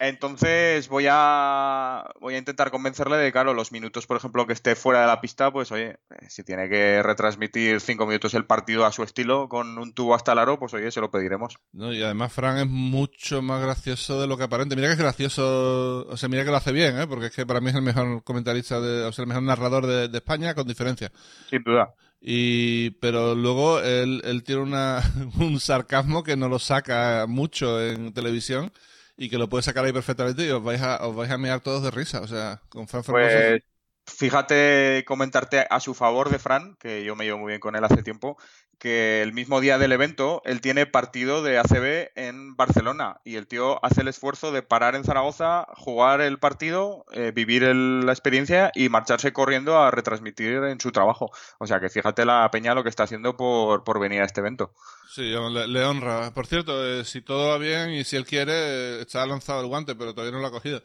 Entonces 0.00 0.88
voy 0.88 1.06
a 1.10 2.04
voy 2.20 2.34
a 2.34 2.38
intentar 2.38 2.70
convencerle 2.70 3.16
de, 3.16 3.32
claro, 3.32 3.52
los 3.52 3.72
minutos, 3.72 4.06
por 4.06 4.16
ejemplo, 4.16 4.46
que 4.46 4.52
esté 4.52 4.76
fuera 4.76 5.00
de 5.00 5.08
la 5.08 5.20
pista, 5.20 5.50
pues 5.50 5.72
oye, 5.72 5.98
eh, 6.10 6.26
si 6.28 6.44
tiene 6.44 6.68
que 6.68 7.02
retransmitir 7.02 7.80
cinco 7.80 8.06
minutos 8.06 8.34
el 8.34 8.44
partido 8.44 8.86
a 8.86 8.92
su 8.92 9.02
estilo 9.02 9.48
con 9.48 9.76
un 9.76 9.92
tubo 9.92 10.14
hasta 10.14 10.32
el 10.32 10.38
aro, 10.38 10.58
pues 10.58 10.72
oye, 10.74 10.92
se 10.92 11.00
lo 11.00 11.10
pediremos. 11.10 11.58
No, 11.72 11.92
y 11.92 12.00
además 12.02 12.32
Fran 12.32 12.58
es 12.58 12.68
mucho 12.68 13.42
más 13.42 13.60
gracioso 13.60 14.20
de 14.20 14.28
lo 14.28 14.36
que 14.36 14.44
aparente. 14.44 14.76
Mira 14.76 14.86
que 14.86 14.94
es 14.94 15.00
gracioso, 15.00 16.06
o 16.06 16.16
sea, 16.16 16.28
mira 16.28 16.44
que 16.44 16.50
lo 16.50 16.56
hace 16.56 16.72
bien, 16.72 16.96
¿eh? 17.00 17.06
porque 17.08 17.26
es 17.26 17.32
que 17.32 17.44
para 17.44 17.60
mí 17.60 17.70
es 17.70 17.74
el 17.74 17.82
mejor 17.82 18.22
comentarista, 18.22 18.80
de, 18.80 19.04
o 19.04 19.12
sea, 19.12 19.24
el 19.24 19.28
mejor 19.28 19.42
narrador 19.42 19.86
de, 19.86 20.16
España, 20.16 20.54
con 20.54 20.66
diferencia. 20.68 21.10
Sin 21.50 21.62
duda. 21.64 21.92
Y, 22.20 22.90
pero 23.00 23.34
luego 23.34 23.80
él, 23.80 24.20
él 24.24 24.44
tiene 24.44 24.62
una, 24.62 25.02
un 25.40 25.58
sarcasmo 25.58 26.22
que 26.22 26.36
no 26.36 26.48
lo 26.48 26.60
saca 26.60 27.26
mucho 27.26 27.82
en 27.82 28.12
televisión 28.12 28.72
y 29.20 29.28
que 29.28 29.36
lo 29.36 29.48
puede 29.48 29.64
sacar 29.64 29.84
ahí 29.84 29.92
perfectamente 29.92 30.46
y 30.46 30.50
os 30.50 30.62
vais 30.62 30.80
a, 30.80 31.04
os 31.04 31.14
vais 31.14 31.30
a 31.30 31.36
mear 31.36 31.60
todos 31.60 31.82
de 31.82 31.90
risa. 31.90 32.20
O 32.20 32.28
sea, 32.28 32.62
con 32.68 32.86
Fran 32.86 33.02
pues, 33.02 33.62
Fíjate, 34.06 35.04
comentarte 35.06 35.66
a 35.68 35.80
su 35.80 35.92
favor 35.92 36.30
de 36.30 36.38
Fran, 36.38 36.76
que 36.76 37.04
yo 37.04 37.14
me 37.14 37.24
llevo 37.24 37.38
muy 37.38 37.50
bien 37.50 37.60
con 37.60 37.76
él 37.76 37.84
hace 37.84 38.02
tiempo, 38.02 38.38
que 38.78 39.22
el 39.22 39.32
mismo 39.32 39.60
día 39.60 39.78
del 39.78 39.92
evento 39.92 40.40
él 40.44 40.60
tiene 40.60 40.86
partido 40.86 41.42
de 41.42 41.58
ACB 41.58 42.10
en 42.14 42.56
Barcelona 42.56 43.20
y 43.24 43.36
el 43.36 43.46
tío 43.46 43.84
hace 43.84 44.02
el 44.02 44.08
esfuerzo 44.08 44.52
de 44.52 44.62
parar 44.62 44.94
en 44.94 45.04
Zaragoza, 45.04 45.66
jugar 45.76 46.20
el 46.20 46.38
partido, 46.38 47.04
eh, 47.12 47.32
vivir 47.34 47.62
la 47.62 48.12
experiencia 48.12 48.70
y 48.74 48.88
marcharse 48.88 49.32
corriendo 49.32 49.78
a 49.78 49.90
retransmitir 49.90 50.64
en 50.64 50.80
su 50.80 50.92
trabajo. 50.92 51.30
O 51.58 51.66
sea 51.66 51.80
que 51.80 51.88
fíjate 51.88 52.24
la 52.24 52.48
peña 52.50 52.74
lo 52.74 52.82
que 52.82 52.88
está 52.88 53.02
haciendo 53.02 53.36
por, 53.36 53.84
por 53.84 54.00
venir 54.00 54.22
a 54.22 54.26
este 54.26 54.40
evento. 54.40 54.72
Sí, 55.10 55.22
le, 55.22 55.84
honra. 55.84 56.32
Por 56.32 56.46
cierto, 56.46 56.86
eh, 56.86 57.04
si 57.04 57.22
todo 57.22 57.48
va 57.48 57.58
bien 57.58 57.90
y 57.90 58.04
si 58.04 58.16
él 58.16 58.24
quiere, 58.24 58.52
eh, 58.52 59.00
está 59.02 59.26
lanzado 59.26 59.60
el 59.60 59.66
guante, 59.66 59.94
pero 59.94 60.14
todavía 60.14 60.32
no 60.32 60.40
lo 60.40 60.48
ha 60.48 60.52
cogido. 60.52 60.82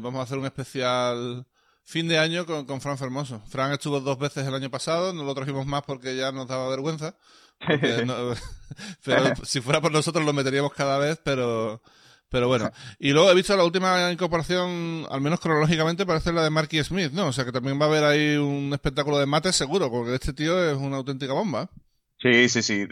vamos 0.00 0.20
a 0.20 0.22
hacer 0.22 0.38
un 0.38 0.46
especial 0.46 1.46
fin 1.90 2.06
de 2.06 2.18
año 2.18 2.46
con, 2.46 2.66
con 2.66 2.80
Fran 2.80 2.96
Fermoso. 2.96 3.42
Fran 3.48 3.72
estuvo 3.72 3.98
dos 3.98 4.16
veces 4.16 4.46
el 4.46 4.54
año 4.54 4.70
pasado, 4.70 5.12
no 5.12 5.24
lo 5.24 5.34
trajimos 5.34 5.66
más 5.66 5.82
porque 5.82 6.16
ya 6.16 6.30
nos 6.30 6.46
daba 6.46 6.68
vergüenza. 6.68 7.16
pero 9.04 9.34
si 9.42 9.60
fuera 9.60 9.80
por 9.80 9.90
nosotros 9.90 10.24
lo 10.24 10.32
meteríamos 10.32 10.72
cada 10.72 10.98
vez, 10.98 11.18
pero 11.24 11.82
pero 12.28 12.46
bueno. 12.46 12.70
Y 13.00 13.10
luego 13.10 13.28
he 13.28 13.34
visto 13.34 13.56
la 13.56 13.64
última 13.64 14.12
incorporación, 14.12 15.04
al 15.10 15.20
menos 15.20 15.40
cronológicamente, 15.40 16.06
parece 16.06 16.32
la 16.32 16.44
de 16.44 16.50
Marky 16.50 16.82
Smith, 16.84 17.10
¿no? 17.10 17.26
O 17.26 17.32
sea 17.32 17.44
que 17.44 17.50
también 17.50 17.78
va 17.80 17.86
a 17.86 17.88
haber 17.88 18.04
ahí 18.04 18.36
un 18.36 18.72
espectáculo 18.72 19.18
de 19.18 19.26
mates 19.26 19.56
seguro, 19.56 19.90
porque 19.90 20.14
este 20.14 20.32
tío 20.32 20.70
es 20.70 20.76
una 20.76 20.98
auténtica 20.98 21.32
bomba. 21.32 21.70
Sí, 22.22 22.50
sí, 22.50 22.62
sí. 22.62 22.86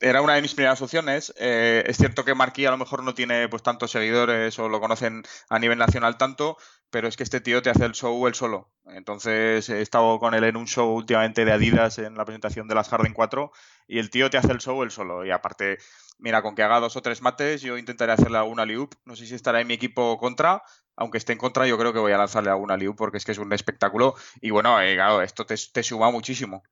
era 0.00 0.20
una 0.20 0.34
de 0.34 0.42
mis 0.42 0.52
primeras 0.54 0.82
opciones. 0.82 1.32
Eh, 1.38 1.82
es 1.86 1.96
cierto 1.96 2.26
que 2.26 2.34
Marquí 2.34 2.66
a 2.66 2.70
lo 2.70 2.76
mejor 2.76 3.02
no 3.02 3.14
tiene 3.14 3.48
pues 3.48 3.62
tantos 3.62 3.90
seguidores 3.90 4.58
o 4.58 4.68
lo 4.68 4.80
conocen 4.80 5.22
a 5.48 5.58
nivel 5.58 5.78
nacional 5.78 6.18
tanto, 6.18 6.58
pero 6.90 7.08
es 7.08 7.16
que 7.16 7.22
este 7.22 7.40
tío 7.40 7.62
te 7.62 7.70
hace 7.70 7.86
el 7.86 7.92
show 7.92 8.26
él 8.26 8.34
solo. 8.34 8.70
Entonces 8.84 9.70
he 9.70 9.80
estado 9.80 10.18
con 10.18 10.34
él 10.34 10.44
en 10.44 10.58
un 10.58 10.66
show 10.66 10.90
últimamente 10.94 11.46
de 11.46 11.52
Adidas 11.52 11.98
en 11.98 12.16
la 12.16 12.26
presentación 12.26 12.68
de 12.68 12.74
las 12.74 12.90
Harden 12.90 13.14
4 13.14 13.50
y 13.88 13.98
el 13.98 14.10
tío 14.10 14.28
te 14.28 14.36
hace 14.36 14.52
el 14.52 14.58
show 14.58 14.82
él 14.82 14.90
solo. 14.90 15.24
Y 15.24 15.30
aparte, 15.30 15.78
mira, 16.18 16.42
con 16.42 16.54
que 16.54 16.62
haga 16.62 16.78
dos 16.78 16.96
o 16.96 17.02
tres 17.02 17.22
mates, 17.22 17.62
yo 17.62 17.78
intentaré 17.78 18.12
hacerle 18.12 18.36
alguna 18.36 18.66
liup. 18.66 18.92
No 19.06 19.16
sé 19.16 19.26
si 19.26 19.34
estará 19.34 19.62
en 19.62 19.68
mi 19.68 19.74
equipo 19.74 20.18
contra, 20.18 20.62
aunque 20.96 21.16
esté 21.16 21.32
en 21.32 21.38
contra, 21.38 21.66
yo 21.66 21.78
creo 21.78 21.94
que 21.94 21.98
voy 21.98 22.12
a 22.12 22.18
lanzarle 22.18 22.50
alguna 22.50 22.76
liup 22.76 22.94
porque 22.96 23.16
es 23.16 23.24
que 23.24 23.32
es 23.32 23.38
un 23.38 23.54
espectáculo. 23.54 24.16
Y 24.42 24.50
bueno, 24.50 24.78
eh, 24.82 24.94
claro, 24.96 25.22
esto 25.22 25.46
te 25.46 25.82
suma 25.82 26.10
muchísimo. 26.10 26.62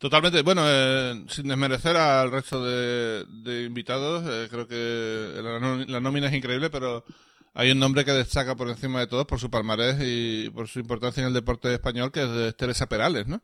Totalmente. 0.00 0.40
Bueno, 0.40 0.62
eh, 0.64 1.26
sin 1.28 1.46
desmerecer 1.46 1.94
al 1.94 2.30
resto 2.32 2.64
de, 2.64 3.64
invitados, 3.66 4.24
eh, 4.26 4.48
creo 4.50 4.66
que 4.66 5.86
la, 5.86 6.00
nómina 6.00 6.28
es 6.28 6.32
increíble, 6.32 6.70
pero 6.70 7.04
hay 7.52 7.70
un 7.70 7.78
nombre 7.78 8.06
que 8.06 8.12
destaca 8.12 8.56
por 8.56 8.70
encima 8.70 9.00
de 9.00 9.08
todos 9.08 9.26
por 9.26 9.38
su 9.38 9.50
palmarés 9.50 9.98
y 10.00 10.48
por 10.54 10.68
su 10.68 10.78
importancia 10.78 11.20
en 11.20 11.26
el 11.26 11.34
deporte 11.34 11.74
español, 11.74 12.10
que 12.10 12.22
es 12.22 12.56
Teresa 12.56 12.88
Perales, 12.88 13.26
¿no? 13.26 13.42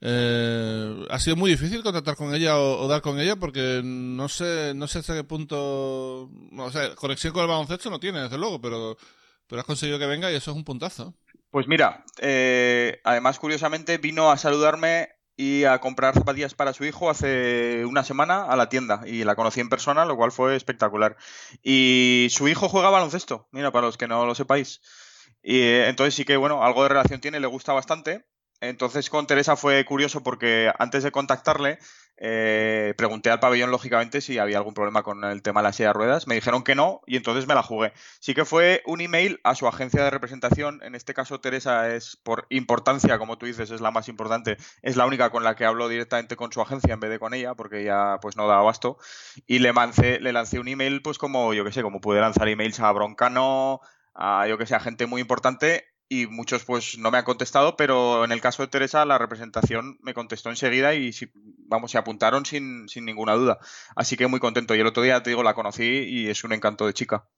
Eh, 0.00 1.04
ha 1.10 1.18
sido 1.18 1.34
muy 1.34 1.50
difícil 1.50 1.82
contactar 1.82 2.14
con 2.14 2.32
ella 2.32 2.56
o, 2.60 2.86
dar 2.86 3.02
con 3.02 3.18
ella 3.18 3.34
porque 3.34 3.80
no 3.82 4.28
sé 4.28 4.72
no 4.76 4.86
sé 4.86 5.00
hasta 5.00 5.12
qué 5.14 5.24
punto 5.24 6.30
o 6.56 6.70
sea 6.70 6.94
conexión 6.94 7.32
con 7.32 7.42
el 7.42 7.48
baloncesto 7.48 7.90
no 7.90 7.98
tiene 7.98 8.20
desde 8.20 8.38
luego 8.38 8.60
pero 8.60 8.96
pero 9.48 9.60
has 9.60 9.66
conseguido 9.66 9.98
que 9.98 10.06
venga 10.06 10.30
y 10.30 10.36
eso 10.36 10.52
es 10.52 10.56
un 10.56 10.62
puntazo 10.62 11.14
pues 11.50 11.66
mira 11.66 12.04
además 13.02 13.40
curiosamente 13.40 13.98
vino 13.98 14.30
a 14.30 14.36
saludarme 14.36 15.17
y 15.38 15.64
a 15.64 15.78
comprar 15.78 16.14
zapatillas 16.14 16.54
para 16.54 16.72
su 16.72 16.84
hijo 16.84 17.08
hace 17.08 17.86
una 17.86 18.02
semana 18.02 18.42
a 18.42 18.56
la 18.56 18.68
tienda 18.68 19.02
y 19.06 19.22
la 19.22 19.36
conocí 19.36 19.60
en 19.60 19.68
persona, 19.68 20.04
lo 20.04 20.16
cual 20.16 20.32
fue 20.32 20.56
espectacular. 20.56 21.16
Y 21.62 22.26
su 22.30 22.48
hijo 22.48 22.68
juega 22.68 22.90
baloncesto, 22.90 23.46
mira, 23.52 23.70
para 23.70 23.86
los 23.86 23.96
que 23.96 24.08
no 24.08 24.26
lo 24.26 24.34
sepáis. 24.34 24.80
Y 25.40 25.60
eh, 25.60 25.88
entonces 25.88 26.16
sí 26.16 26.24
que, 26.24 26.36
bueno, 26.36 26.64
algo 26.64 26.82
de 26.82 26.88
relación 26.88 27.20
tiene, 27.20 27.38
le 27.38 27.46
gusta 27.46 27.72
bastante. 27.72 28.26
Entonces 28.60 29.08
con 29.10 29.26
Teresa 29.26 29.56
fue 29.56 29.84
curioso 29.84 30.22
porque 30.22 30.72
antes 30.78 31.04
de 31.04 31.12
contactarle 31.12 31.78
eh, 32.20 32.94
pregunté 32.96 33.30
al 33.30 33.38
pabellón 33.38 33.70
lógicamente 33.70 34.20
si 34.20 34.38
había 34.38 34.58
algún 34.58 34.74
problema 34.74 35.04
con 35.04 35.22
el 35.22 35.40
tema 35.40 35.60
de 35.60 35.68
las 35.68 35.76
silla 35.76 35.90
de 35.90 35.92
ruedas. 35.92 36.26
Me 36.26 36.34
dijeron 36.34 36.64
que 36.64 36.74
no 36.74 37.00
y 37.06 37.16
entonces 37.16 37.46
me 37.46 37.54
la 37.54 37.62
jugué. 37.62 37.92
Sí 38.18 38.34
que 38.34 38.44
fue 38.44 38.82
un 38.86 39.00
email 39.00 39.40
a 39.44 39.54
su 39.54 39.68
agencia 39.68 40.02
de 40.02 40.10
representación. 40.10 40.80
En 40.82 40.94
este 40.96 41.14
caso 41.14 41.40
Teresa 41.40 41.94
es 41.94 42.16
por 42.16 42.46
importancia, 42.50 43.18
como 43.18 43.38
tú 43.38 43.46
dices, 43.46 43.70
es 43.70 43.80
la 43.80 43.92
más 43.92 44.08
importante. 44.08 44.56
Es 44.82 44.96
la 44.96 45.06
única 45.06 45.30
con 45.30 45.44
la 45.44 45.54
que 45.54 45.64
hablo 45.64 45.88
directamente 45.88 46.34
con 46.36 46.52
su 46.52 46.60
agencia 46.60 46.92
en 46.92 47.00
vez 47.00 47.10
de 47.10 47.20
con 47.20 47.34
ella 47.34 47.54
porque 47.54 47.82
ella 47.82 48.18
pues 48.20 48.36
no 48.36 48.48
da 48.48 48.58
abasto. 48.58 48.98
Y 49.46 49.60
le, 49.60 49.72
le 50.20 50.32
lancé 50.32 50.58
un 50.58 50.68
email 50.68 51.02
pues 51.02 51.18
como 51.18 51.54
yo 51.54 51.64
que 51.64 51.72
sé, 51.72 51.82
como 51.82 52.00
pude 52.00 52.20
lanzar 52.20 52.48
emails 52.48 52.80
a 52.80 52.90
Broncano, 52.90 53.80
a 54.14 54.46
yo 54.48 54.58
que 54.58 54.66
sé, 54.66 54.74
a 54.74 54.80
gente 54.80 55.06
muy 55.06 55.20
importante 55.20 55.86
y 56.08 56.26
muchos 56.26 56.64
pues 56.64 56.98
no 56.98 57.10
me 57.10 57.18
han 57.18 57.24
contestado, 57.24 57.76
pero 57.76 58.24
en 58.24 58.32
el 58.32 58.40
caso 58.40 58.62
de 58.62 58.68
Teresa 58.68 59.04
la 59.04 59.18
representación 59.18 59.98
me 60.02 60.14
contestó 60.14 60.48
enseguida 60.48 60.94
y 60.94 61.12
vamos, 61.68 61.90
se 61.90 61.98
apuntaron 61.98 62.46
sin, 62.46 62.88
sin 62.88 63.04
ninguna 63.04 63.34
duda. 63.34 63.58
Así 63.94 64.16
que 64.16 64.26
muy 64.26 64.40
contento. 64.40 64.74
Y 64.74 64.80
el 64.80 64.86
otro 64.86 65.02
día, 65.02 65.22
te 65.22 65.30
digo, 65.30 65.42
la 65.42 65.54
conocí 65.54 65.84
y 65.84 66.28
es 66.28 66.44
un 66.44 66.52
encanto 66.52 66.86
de 66.86 66.94
chica. 66.94 67.28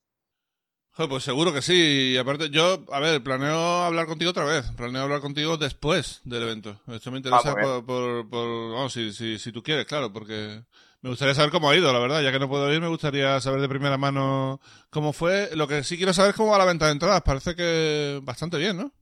pues 1.08 1.24
seguro 1.24 1.52
que 1.52 1.62
sí. 1.62 2.12
Y 2.14 2.16
aparte, 2.16 2.50
yo, 2.50 2.84
a 2.92 3.00
ver, 3.00 3.22
planeo 3.22 3.82
hablar 3.82 4.06
contigo 4.06 4.30
otra 4.30 4.44
vez. 4.44 4.70
Planeo 4.76 5.02
hablar 5.02 5.20
contigo 5.20 5.56
después 5.56 6.20
del 6.24 6.44
evento. 6.44 6.80
Esto 6.86 7.10
me 7.10 7.18
interesa 7.18 7.50
ah, 7.50 7.82
por, 7.84 8.28
por, 8.28 8.72
vamos, 8.72 8.92
si, 8.92 9.12
si, 9.12 9.38
si 9.38 9.50
tú 9.50 9.62
quieres, 9.62 9.86
claro, 9.86 10.12
porque 10.12 10.62
me 11.02 11.10
gustaría 11.10 11.34
saber 11.34 11.50
cómo 11.50 11.70
ha 11.70 11.76
ido, 11.76 11.92
la 11.92 11.98
verdad. 11.98 12.22
Ya 12.22 12.32
que 12.32 12.38
no 12.38 12.48
puedo 12.48 12.72
ir, 12.72 12.80
me 12.80 12.88
gustaría 12.88 13.40
saber 13.40 13.60
de 13.60 13.68
primera 13.68 13.96
mano 13.96 14.60
cómo 14.90 15.12
fue. 15.12 15.50
Lo 15.54 15.66
que 15.66 15.82
sí 15.82 15.96
quiero 15.96 16.12
saber 16.12 16.30
es 16.30 16.36
cómo 16.36 16.52
va 16.52 16.58
la 16.58 16.64
venta 16.64 16.86
de 16.86 16.92
entradas. 16.92 17.22
Parece 17.22 17.54
que 17.54 18.20
bastante 18.22 18.58
bien, 18.58 18.76
¿no? 18.76 18.92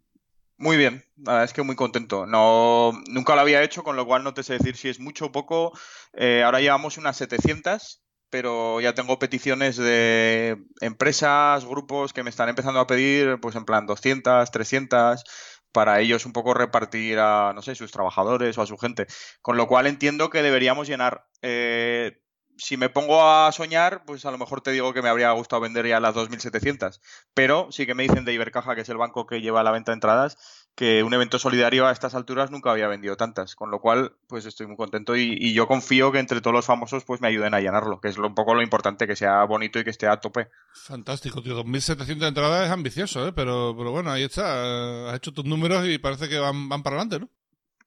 Muy 0.60 0.76
bien, 0.76 1.04
es 1.44 1.52
que 1.52 1.62
muy 1.62 1.76
contento. 1.76 2.26
No, 2.26 2.92
nunca 3.08 3.36
lo 3.36 3.42
había 3.42 3.62
hecho, 3.62 3.84
con 3.84 3.94
lo 3.94 4.06
cual 4.06 4.24
no 4.24 4.34
te 4.34 4.42
sé 4.42 4.54
decir 4.54 4.76
si 4.76 4.88
es 4.88 4.98
mucho 4.98 5.26
o 5.26 5.32
poco. 5.32 5.72
Eh, 6.14 6.42
ahora 6.44 6.60
llevamos 6.60 6.98
unas 6.98 7.16
700, 7.16 8.02
pero 8.28 8.80
ya 8.80 8.92
tengo 8.92 9.20
peticiones 9.20 9.76
de 9.76 10.58
empresas, 10.80 11.64
grupos 11.64 12.12
que 12.12 12.24
me 12.24 12.30
están 12.30 12.48
empezando 12.48 12.80
a 12.80 12.88
pedir, 12.88 13.38
pues 13.40 13.54
en 13.54 13.64
plan 13.64 13.86
200, 13.86 14.50
300 14.50 15.24
para 15.72 16.00
ellos 16.00 16.26
un 16.26 16.32
poco 16.32 16.54
repartir 16.54 17.18
a, 17.18 17.52
no 17.54 17.62
sé, 17.62 17.74
sus 17.74 17.92
trabajadores 17.92 18.56
o 18.58 18.62
a 18.62 18.66
su 18.66 18.76
gente. 18.78 19.06
Con 19.42 19.56
lo 19.56 19.66
cual 19.66 19.86
entiendo 19.86 20.30
que 20.30 20.42
deberíamos 20.42 20.88
llenar. 20.88 21.26
Eh, 21.42 22.20
si 22.56 22.76
me 22.76 22.88
pongo 22.88 23.22
a 23.22 23.50
soñar, 23.52 24.04
pues 24.04 24.24
a 24.24 24.30
lo 24.32 24.38
mejor 24.38 24.60
te 24.60 24.72
digo 24.72 24.92
que 24.92 25.02
me 25.02 25.08
habría 25.08 25.30
gustado 25.30 25.62
vender 25.62 25.86
ya 25.86 26.00
las 26.00 26.14
2.700. 26.14 27.00
Pero 27.32 27.70
sí 27.70 27.86
que 27.86 27.94
me 27.94 28.02
dicen 28.02 28.24
de 28.24 28.32
Ibercaja, 28.32 28.74
que 28.74 28.80
es 28.80 28.88
el 28.88 28.96
banco 28.96 29.26
que 29.26 29.40
lleva 29.40 29.62
la 29.62 29.70
venta 29.70 29.92
de 29.92 29.94
entradas, 29.94 30.67
que 30.78 31.02
un 31.02 31.12
evento 31.12 31.40
solidario 31.40 31.88
a 31.88 31.90
estas 31.90 32.14
alturas 32.14 32.52
nunca 32.52 32.70
había 32.70 32.86
vendido 32.86 33.16
tantas. 33.16 33.56
Con 33.56 33.72
lo 33.72 33.80
cual, 33.80 34.12
pues 34.28 34.46
estoy 34.46 34.68
muy 34.68 34.76
contento 34.76 35.16
y, 35.16 35.52
yo 35.52 35.66
confío 35.66 36.12
que 36.12 36.20
entre 36.20 36.40
todos 36.40 36.54
los 36.54 36.66
famosos 36.66 37.02
pues 37.02 37.20
me 37.20 37.26
ayuden 37.26 37.52
a 37.52 37.60
llenarlo, 37.60 38.00
que 38.00 38.06
es 38.06 38.16
un 38.16 38.32
poco 38.32 38.54
lo 38.54 38.62
importante, 38.62 39.08
que 39.08 39.16
sea 39.16 39.42
bonito 39.42 39.80
y 39.80 39.84
que 39.84 39.90
esté 39.90 40.06
a 40.06 40.20
tope. 40.20 40.46
Fantástico, 40.72 41.42
tío. 41.42 41.64
2.700 41.64 42.28
entradas 42.28 42.66
es 42.66 42.70
ambicioso, 42.70 43.26
¿eh? 43.26 43.32
Pero, 43.32 43.74
pero 43.76 43.90
bueno, 43.90 44.12
ahí 44.12 44.22
está. 44.22 45.10
Has 45.10 45.16
hecho 45.16 45.32
tus 45.32 45.44
números 45.44 45.84
y 45.84 45.98
parece 45.98 46.28
que 46.28 46.38
van, 46.38 46.68
van 46.68 46.84
para 46.84 46.94
adelante, 46.94 47.18
¿no? 47.18 47.28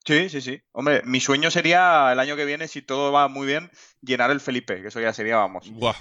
Sí, 0.04 0.28
sí, 0.28 0.42
sí. 0.42 0.62
Hombre, 0.74 1.02
mi 1.06 1.22
sueño 1.22 1.50
sería 1.50 2.12
el 2.12 2.20
año 2.20 2.36
que 2.36 2.44
viene, 2.44 2.68
si 2.68 2.82
todo 2.82 3.14
va 3.14 3.30
muy 3.30 3.48
bien, 3.48 3.72
llenar 4.02 4.32
el 4.32 4.42
Felipe, 4.42 4.82
que 4.82 4.90
eso 4.90 5.00
ya 5.00 5.14
sería, 5.14 5.38
vamos. 5.38 5.72
Buah. 5.72 5.96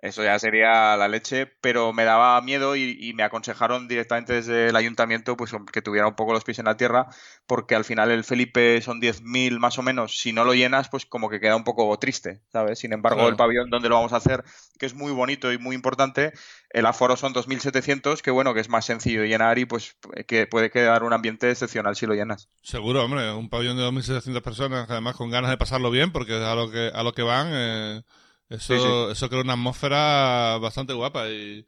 Eso 0.00 0.22
ya 0.22 0.38
sería 0.38 0.96
la 0.96 1.08
leche, 1.08 1.46
pero 1.60 1.92
me 1.92 2.04
daba 2.04 2.40
miedo 2.40 2.76
y, 2.76 3.12
me 3.14 3.24
aconsejaron 3.24 3.88
directamente 3.88 4.34
desde 4.34 4.68
el 4.68 4.76
ayuntamiento 4.76 5.36
pues 5.36 5.50
que 5.72 5.82
tuviera 5.82 6.06
un 6.06 6.14
poco 6.14 6.32
los 6.32 6.44
pies 6.44 6.60
en 6.60 6.66
la 6.66 6.76
tierra, 6.76 7.08
porque 7.48 7.74
al 7.74 7.84
final 7.84 8.12
el 8.12 8.22
Felipe 8.22 8.80
son 8.80 9.00
10.000 9.00 9.58
más 9.58 9.76
o 9.78 9.82
menos. 9.82 10.16
Si 10.16 10.32
no 10.32 10.44
lo 10.44 10.54
llenas, 10.54 10.88
pues 10.88 11.04
como 11.04 11.28
que 11.28 11.40
queda 11.40 11.56
un 11.56 11.64
poco 11.64 11.98
triste, 11.98 12.42
¿sabes? 12.52 12.78
Sin 12.78 12.92
embargo, 12.92 13.28
el 13.28 13.34
pabellón 13.34 13.70
donde 13.70 13.88
lo 13.88 13.96
vamos 13.96 14.12
a 14.12 14.18
hacer, 14.18 14.44
que 14.78 14.86
es 14.86 14.94
muy 14.94 15.10
bonito 15.10 15.52
y 15.52 15.58
muy 15.58 15.74
importante, 15.74 16.32
el 16.70 16.86
aforo 16.86 17.16
son 17.16 17.34
2.700, 17.34 18.20
que 18.20 18.30
bueno, 18.30 18.54
que 18.54 18.60
es 18.60 18.68
más 18.68 18.84
sencillo 18.84 19.24
llenar 19.24 19.58
y 19.58 19.64
pues 19.64 19.96
que 20.28 20.46
puede 20.46 20.70
quedar 20.70 21.02
un 21.02 21.12
ambiente 21.12 21.50
excepcional 21.50 21.96
si 21.96 22.06
lo 22.06 22.14
llenas. 22.14 22.48
Seguro, 22.62 23.04
hombre, 23.04 23.32
un 23.32 23.50
pabellón 23.50 23.76
de 23.76 23.82
2.700 23.82 24.42
personas, 24.42 24.88
además 24.88 25.16
con 25.16 25.30
ganas 25.30 25.50
de 25.50 25.58
pasarlo 25.58 25.90
bien, 25.90 26.12
porque 26.12 26.34
a 26.34 26.54
lo 26.54 26.70
que, 26.70 26.92
a 26.94 27.02
lo 27.02 27.12
que 27.14 27.22
van... 27.22 27.48
Eh 27.50 28.02
eso, 28.48 29.10
eso 29.10 29.28
crea 29.28 29.42
una 29.42 29.54
atmósfera 29.54 30.58
bastante 30.58 30.92
guapa 30.92 31.28
y, 31.28 31.66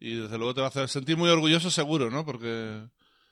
y 0.00 0.16
desde 0.16 0.38
luego 0.38 0.54
te 0.54 0.60
va 0.60 0.68
a 0.68 0.70
hacer 0.70 0.88
sentir 0.88 1.16
muy 1.16 1.28
orgulloso 1.28 1.70
seguro, 1.70 2.10
¿no? 2.10 2.24
Porque... 2.24 2.82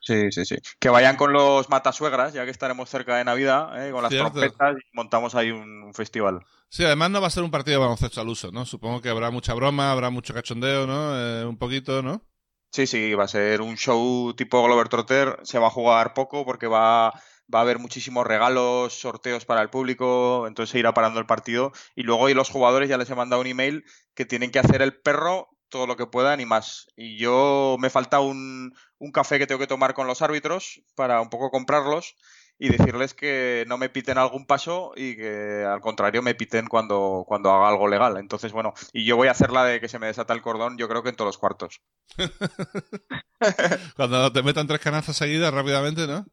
Sí, 0.00 0.30
sí, 0.30 0.44
sí. 0.44 0.56
Que 0.78 0.90
vayan 0.90 1.16
con 1.16 1.32
los 1.32 1.68
matasuegras, 1.70 2.32
ya 2.32 2.44
que 2.44 2.50
estaremos 2.50 2.88
cerca 2.88 3.16
de 3.16 3.24
Navidad, 3.24 3.84
¿eh? 3.84 3.90
con 3.90 4.02
las 4.02 4.12
trompetas 4.12 4.76
y 4.76 4.96
montamos 4.96 5.34
ahí 5.34 5.50
un, 5.50 5.92
festival. 5.92 6.40
Sí, 6.68 6.84
además 6.84 7.10
no 7.10 7.20
va 7.20 7.26
a 7.26 7.30
ser 7.30 7.42
un 7.42 7.50
partido 7.50 7.78
de 7.78 7.84
baloncesto 7.84 8.20
al 8.20 8.28
uso, 8.28 8.52
¿no? 8.52 8.64
Supongo 8.64 9.00
que 9.00 9.08
habrá 9.08 9.30
mucha 9.30 9.54
broma, 9.54 9.90
habrá 9.90 10.10
mucho 10.10 10.34
cachondeo, 10.34 10.86
¿no? 10.86 11.18
Eh, 11.18 11.44
un 11.46 11.56
poquito, 11.56 12.02
¿no? 12.02 12.22
Sí, 12.70 12.86
sí, 12.86 13.14
va 13.14 13.24
a 13.24 13.28
ser 13.28 13.62
un 13.62 13.76
show 13.76 14.34
tipo 14.34 14.62
Glover 14.62 14.88
Trotter. 14.88 15.38
Se 15.42 15.58
va 15.58 15.68
a 15.68 15.70
jugar 15.70 16.14
poco 16.14 16.44
porque 16.44 16.66
va 16.66 17.12
va 17.52 17.60
a 17.60 17.62
haber 17.62 17.78
muchísimos 17.78 18.26
regalos, 18.26 18.94
sorteos 18.94 19.44
para 19.44 19.62
el 19.62 19.70
público, 19.70 20.46
entonces 20.46 20.72
se 20.72 20.78
irá 20.78 20.94
parando 20.94 21.20
el 21.20 21.26
partido. 21.26 21.72
Y 21.94 22.02
luego 22.02 22.22
hoy 22.22 22.34
los 22.34 22.50
jugadores 22.50 22.88
ya 22.88 22.98
les 22.98 23.10
he 23.10 23.14
mandado 23.14 23.40
un 23.40 23.48
email 23.48 23.84
que 24.14 24.26
tienen 24.26 24.50
que 24.50 24.58
hacer 24.58 24.82
el 24.82 24.98
perro 25.00 25.48
todo 25.68 25.86
lo 25.86 25.96
que 25.96 26.06
puedan 26.06 26.40
y 26.40 26.46
más. 26.46 26.86
Y 26.96 27.18
yo 27.18 27.76
me 27.78 27.90
falta 27.90 28.20
un, 28.20 28.74
un 28.98 29.12
café 29.12 29.38
que 29.38 29.46
tengo 29.46 29.58
que 29.58 29.66
tomar 29.66 29.94
con 29.94 30.06
los 30.06 30.22
árbitros 30.22 30.82
para 30.94 31.20
un 31.20 31.30
poco 31.30 31.50
comprarlos 31.50 32.16
y 32.58 32.70
decirles 32.70 33.14
que 33.14 33.64
no 33.68 33.78
me 33.78 33.88
piten 33.88 34.18
algún 34.18 34.44
paso 34.44 34.92
y 34.96 35.16
que 35.16 35.64
al 35.64 35.80
contrario 35.80 36.22
me 36.22 36.34
piten 36.34 36.66
cuando, 36.66 37.24
cuando 37.26 37.52
haga 37.52 37.68
algo 37.68 37.86
legal. 37.86 38.16
Entonces, 38.16 38.52
bueno, 38.52 38.74
y 38.92 39.04
yo 39.04 39.16
voy 39.16 39.28
a 39.28 39.32
hacer 39.32 39.52
la 39.52 39.64
de 39.64 39.80
que 39.80 39.88
se 39.88 40.00
me 40.00 40.08
desata 40.08 40.34
el 40.34 40.42
cordón, 40.42 40.76
yo 40.76 40.88
creo 40.88 41.02
que 41.02 41.10
en 41.10 41.16
todos 41.16 41.28
los 41.28 41.38
cuartos. 41.38 41.80
cuando 43.96 44.32
te 44.32 44.42
metan 44.42 44.66
tres 44.66 44.80
canastas 44.80 45.16
seguidas 45.16 45.54
rápidamente, 45.54 46.06
¿no? 46.08 46.26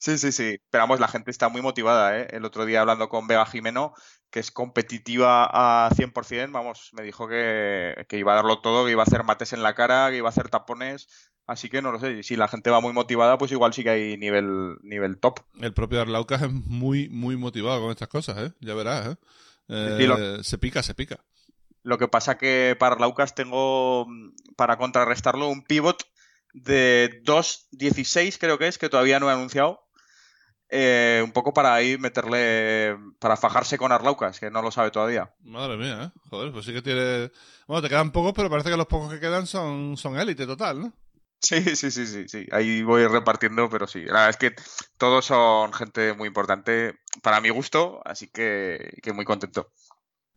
Sí, 0.00 0.16
sí, 0.16 0.32
sí. 0.32 0.58
Pero 0.70 0.84
vamos, 0.84 0.98
la 0.98 1.08
gente 1.08 1.30
está 1.30 1.50
muy 1.50 1.60
motivada, 1.60 2.18
¿eh? 2.18 2.28
El 2.30 2.46
otro 2.46 2.64
día 2.64 2.80
hablando 2.80 3.10
con 3.10 3.26
Vega 3.26 3.44
Jimeno, 3.44 3.92
que 4.30 4.40
es 4.40 4.50
competitiva 4.50 5.44
a 5.44 5.90
100%, 5.90 6.52
vamos, 6.52 6.88
me 6.94 7.02
dijo 7.02 7.28
que, 7.28 8.06
iba 8.12 8.32
a 8.32 8.36
darlo 8.36 8.62
todo, 8.62 8.86
que 8.86 8.92
iba 8.92 9.02
a 9.02 9.04
hacer 9.04 9.24
mates 9.24 9.52
en 9.52 9.62
la 9.62 9.74
cara, 9.74 10.08
que 10.08 10.16
iba 10.16 10.28
a 10.28 10.30
hacer 10.30 10.48
tapones. 10.48 11.08
Así 11.46 11.68
que 11.68 11.82
no 11.82 11.92
lo 11.92 12.00
sé, 12.00 12.22
si 12.22 12.36
la 12.36 12.48
gente 12.48 12.70
va 12.70 12.80
muy 12.80 12.94
motivada, 12.94 13.36
pues 13.36 13.52
igual 13.52 13.74
sí 13.74 13.82
que 13.82 13.90
hay 13.90 14.16
nivel, 14.16 14.78
nivel 14.82 15.18
top. 15.18 15.40
El 15.60 15.74
propio 15.74 16.00
Arlaucas 16.00 16.42
es 16.42 16.50
muy, 16.50 17.10
muy 17.10 17.36
motivado 17.36 17.82
con 17.82 17.90
estas 17.90 18.08
cosas, 18.08 18.38
¿eh? 18.38 18.52
Ya 18.60 18.74
verás, 18.74 19.06
¿eh? 19.06 19.16
eh 19.68 20.38
se 20.42 20.56
pica, 20.56 20.82
se 20.82 20.94
pica. 20.94 21.20
Lo 21.82 21.98
que 21.98 22.08
pasa 22.08 22.38
que 22.38 22.74
para 22.78 22.94
Arlaucas 22.94 23.34
tengo, 23.34 24.06
para 24.56 24.78
contrarrestarlo, 24.78 25.48
un 25.48 25.62
pivot 25.62 26.04
de 26.54 27.22
2.16 27.24 28.38
creo 28.40 28.58
que 28.58 28.68
es, 28.68 28.78
que 28.78 28.88
todavía 28.88 29.20
no 29.20 29.28
he 29.28 29.34
anunciado 29.34 29.89
eh, 30.70 31.20
un 31.24 31.32
poco 31.32 31.52
para 31.52 31.74
ahí 31.74 31.98
meterle, 31.98 32.96
para 33.18 33.36
fajarse 33.36 33.76
con 33.76 33.92
Arlaucas, 33.92 34.38
que 34.38 34.50
no 34.50 34.62
lo 34.62 34.70
sabe 34.70 34.90
todavía. 34.90 35.32
Madre 35.42 35.76
mía, 35.76 36.04
¿eh? 36.04 36.20
Joder, 36.30 36.52
pues 36.52 36.64
sí 36.64 36.72
que 36.72 36.82
tiene... 36.82 37.30
Bueno, 37.66 37.82
te 37.82 37.88
quedan 37.88 38.12
pocos, 38.12 38.32
pero 38.34 38.48
parece 38.48 38.70
que 38.70 38.76
los 38.76 38.86
pocos 38.86 39.12
que 39.12 39.20
quedan 39.20 39.46
son, 39.46 39.96
son 39.96 40.16
élite 40.18 40.46
total, 40.46 40.80
¿no? 40.80 40.92
Sí, 41.40 41.74
sí, 41.74 41.90
sí, 41.90 42.06
sí, 42.06 42.28
sí. 42.28 42.46
Ahí 42.52 42.82
voy 42.82 43.06
repartiendo, 43.06 43.68
pero 43.70 43.86
sí. 43.86 44.04
La 44.04 44.26
verdad 44.26 44.30
es 44.30 44.36
que 44.36 44.54
todos 44.98 45.24
son 45.24 45.72
gente 45.72 46.12
muy 46.12 46.28
importante 46.28 47.00
para 47.22 47.40
mi 47.40 47.48
gusto, 47.48 48.00
así 48.04 48.28
que, 48.28 48.98
que 49.02 49.12
muy 49.12 49.24
contento. 49.24 49.72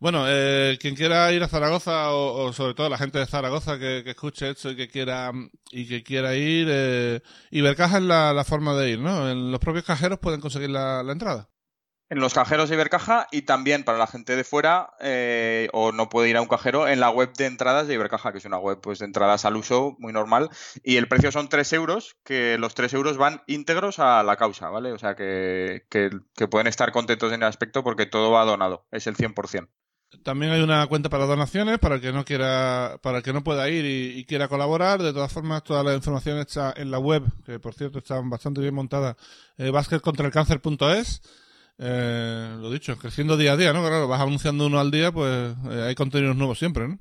Bueno, 0.00 0.24
eh, 0.28 0.76
quien 0.80 0.96
quiera 0.96 1.32
ir 1.32 1.42
a 1.42 1.48
Zaragoza 1.48 2.10
o, 2.12 2.52
sobre 2.52 2.74
todo 2.74 2.88
la 2.88 2.98
gente 2.98 3.18
de 3.18 3.26
Zaragoza 3.26 3.78
que, 3.78 4.02
escuche 4.04 4.50
esto 4.50 4.70
y 4.70 4.76
que 4.76 4.88
quiera 4.88 5.32
y 5.70 5.88
que 5.88 6.02
quiera 6.02 6.34
ir, 6.34 6.68
eh, 6.70 7.22
Ibercaja 7.50 7.98
es 7.98 8.02
la, 8.02 8.44
forma 8.46 8.74
de 8.74 8.90
ir, 8.90 8.98
¿no? 8.98 9.30
En 9.30 9.50
los 9.50 9.60
propios 9.60 9.84
cajeros 9.84 10.18
pueden 10.18 10.40
conseguir 10.40 10.70
la, 10.70 11.00
entrada. 11.08 11.48
En 12.10 12.20
los 12.20 12.34
cajeros 12.34 12.68
de 12.68 12.74
Ibercaja 12.74 13.28
y 13.32 13.42
también 13.42 13.82
para 13.82 13.96
la 13.96 14.06
gente 14.06 14.36
de 14.36 14.44
fuera 14.44 14.90
eh, 15.00 15.70
o 15.72 15.90
no 15.90 16.10
puede 16.10 16.28
ir 16.28 16.36
a 16.36 16.42
un 16.42 16.48
cajero 16.48 16.86
en 16.86 17.00
la 17.00 17.08
web 17.08 17.32
de 17.32 17.46
entradas 17.46 17.88
de 17.88 17.94
Ibercaja, 17.94 18.30
que 18.30 18.38
es 18.38 18.44
una 18.44 18.58
web 18.58 18.80
pues 18.82 18.98
de 18.98 19.06
entradas 19.06 19.46
al 19.46 19.56
uso 19.56 19.96
muy 19.98 20.12
normal 20.12 20.50
y 20.82 20.96
el 20.96 21.08
precio 21.08 21.32
son 21.32 21.48
3 21.48 21.72
euros, 21.72 22.18
que 22.24 22.58
los 22.58 22.74
3 22.74 22.92
euros 22.92 23.16
van 23.16 23.42
íntegros 23.46 23.98
a 24.00 24.22
la 24.22 24.36
causa, 24.36 24.68
¿vale? 24.68 24.92
O 24.92 24.98
sea 24.98 25.14
que, 25.14 25.86
que, 25.88 26.10
que 26.36 26.46
pueden 26.46 26.66
estar 26.66 26.92
contentos 26.92 27.32
en 27.32 27.42
el 27.42 27.48
aspecto 27.48 27.82
porque 27.82 28.04
todo 28.04 28.30
va 28.30 28.44
donado, 28.44 28.86
es 28.90 29.06
el 29.06 29.16
100%. 29.16 29.70
También 30.22 30.52
hay 30.52 30.62
una 30.62 30.86
cuenta 30.86 31.10
para 31.10 31.26
donaciones 31.26 31.78
para 31.78 31.96
el 31.96 32.00
que 32.00 32.12
no 32.12 32.24
quiera, 32.24 32.98
para 33.02 33.18
el 33.18 33.24
que 33.24 33.32
no 33.32 33.42
pueda 33.44 33.68
ir 33.68 33.84
y, 33.84 34.24
quiera 34.24 34.48
colaborar. 34.48 35.02
De 35.02 35.12
todas 35.12 35.32
formas, 35.32 35.64
toda 35.64 35.82
la 35.82 35.94
información 35.94 36.38
está 36.38 36.72
en 36.76 36.90
la 36.90 36.98
web, 36.98 37.24
que 37.44 37.58
por 37.58 37.74
cierto 37.74 37.98
está 37.98 38.20
bastante 38.20 38.60
bien 38.60 38.74
montada, 38.74 39.16
eh, 39.58 39.70
basketcontraelcáncer.es. 39.70 41.22
Eh, 41.78 42.56
lo 42.60 42.70
dicho, 42.70 42.96
creciendo 42.96 43.36
día 43.36 43.52
a 43.52 43.56
día, 43.56 43.72
¿no? 43.72 43.80
Claro, 43.80 44.06
vas 44.06 44.20
anunciando 44.20 44.66
uno 44.66 44.78
al 44.78 44.90
día, 44.90 45.10
pues 45.10 45.56
eh, 45.70 45.82
hay 45.82 45.94
contenidos 45.94 46.36
nuevos 46.36 46.58
siempre, 46.58 46.88
¿no? 46.88 46.98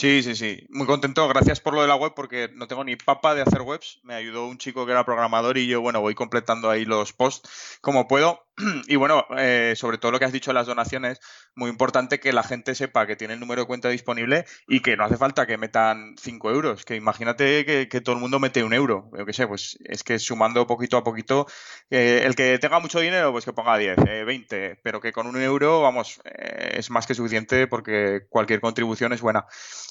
Sí, 0.00 0.22
sí, 0.22 0.36
sí. 0.36 0.64
Muy 0.70 0.86
contento. 0.86 1.26
Gracias 1.26 1.58
por 1.58 1.74
lo 1.74 1.82
de 1.82 1.88
la 1.88 1.96
web 1.96 2.12
porque 2.14 2.48
no 2.54 2.68
tengo 2.68 2.84
ni 2.84 2.94
papa 2.94 3.34
de 3.34 3.42
hacer 3.42 3.62
webs. 3.62 3.98
Me 4.04 4.14
ayudó 4.14 4.46
un 4.46 4.56
chico 4.56 4.86
que 4.86 4.92
era 4.92 5.04
programador 5.04 5.58
y 5.58 5.66
yo, 5.66 5.80
bueno, 5.80 6.00
voy 6.00 6.14
completando 6.14 6.70
ahí 6.70 6.84
los 6.84 7.12
posts 7.12 7.78
como 7.80 8.06
puedo. 8.06 8.44
Y 8.88 8.96
bueno, 8.96 9.24
eh, 9.36 9.74
sobre 9.76 9.98
todo 9.98 10.12
lo 10.12 10.18
que 10.18 10.24
has 10.24 10.32
dicho 10.32 10.50
de 10.50 10.54
las 10.54 10.66
donaciones, 10.66 11.20
muy 11.54 11.70
importante 11.70 12.20
que 12.20 12.32
la 12.32 12.42
gente 12.42 12.74
sepa 12.74 13.06
que 13.06 13.16
tiene 13.16 13.34
el 13.34 13.40
número 13.40 13.62
de 13.62 13.66
cuenta 13.66 13.88
disponible 13.88 14.46
y 14.66 14.80
que 14.80 14.96
no 14.96 15.04
hace 15.04 15.16
falta 15.16 15.46
que 15.46 15.58
metan 15.58 16.14
5 16.16 16.50
euros. 16.50 16.84
Que 16.84 16.96
imagínate 16.96 17.64
que, 17.88 18.00
todo 18.00 18.14
el 18.14 18.20
mundo 18.20 18.38
mete 18.38 18.62
un 18.62 18.74
euro. 18.74 19.10
Yo 19.16 19.26
qué 19.26 19.32
sé, 19.32 19.46
pues 19.48 19.78
es 19.84 20.04
que 20.04 20.18
sumando 20.18 20.66
poquito 20.66 20.96
a 20.96 21.04
poquito, 21.04 21.46
eh, 21.90 22.22
el 22.24 22.34
que 22.36 22.58
tenga 22.58 22.78
mucho 22.80 23.00
dinero, 23.00 23.32
pues 23.32 23.44
que 23.44 23.52
ponga 23.52 23.76
10, 23.76 23.96
20, 24.26 24.66
eh, 24.66 24.80
pero 24.82 25.00
que 25.00 25.12
con 25.12 25.26
un 25.26 25.40
euro, 25.40 25.80
vamos, 25.82 26.20
es 26.24 26.90
más 26.90 27.06
que 27.06 27.14
suficiente 27.14 27.66
porque 27.66 28.26
cualquier 28.28 28.60
contribución 28.60 29.12
es 29.12 29.20
buena. 29.20 29.46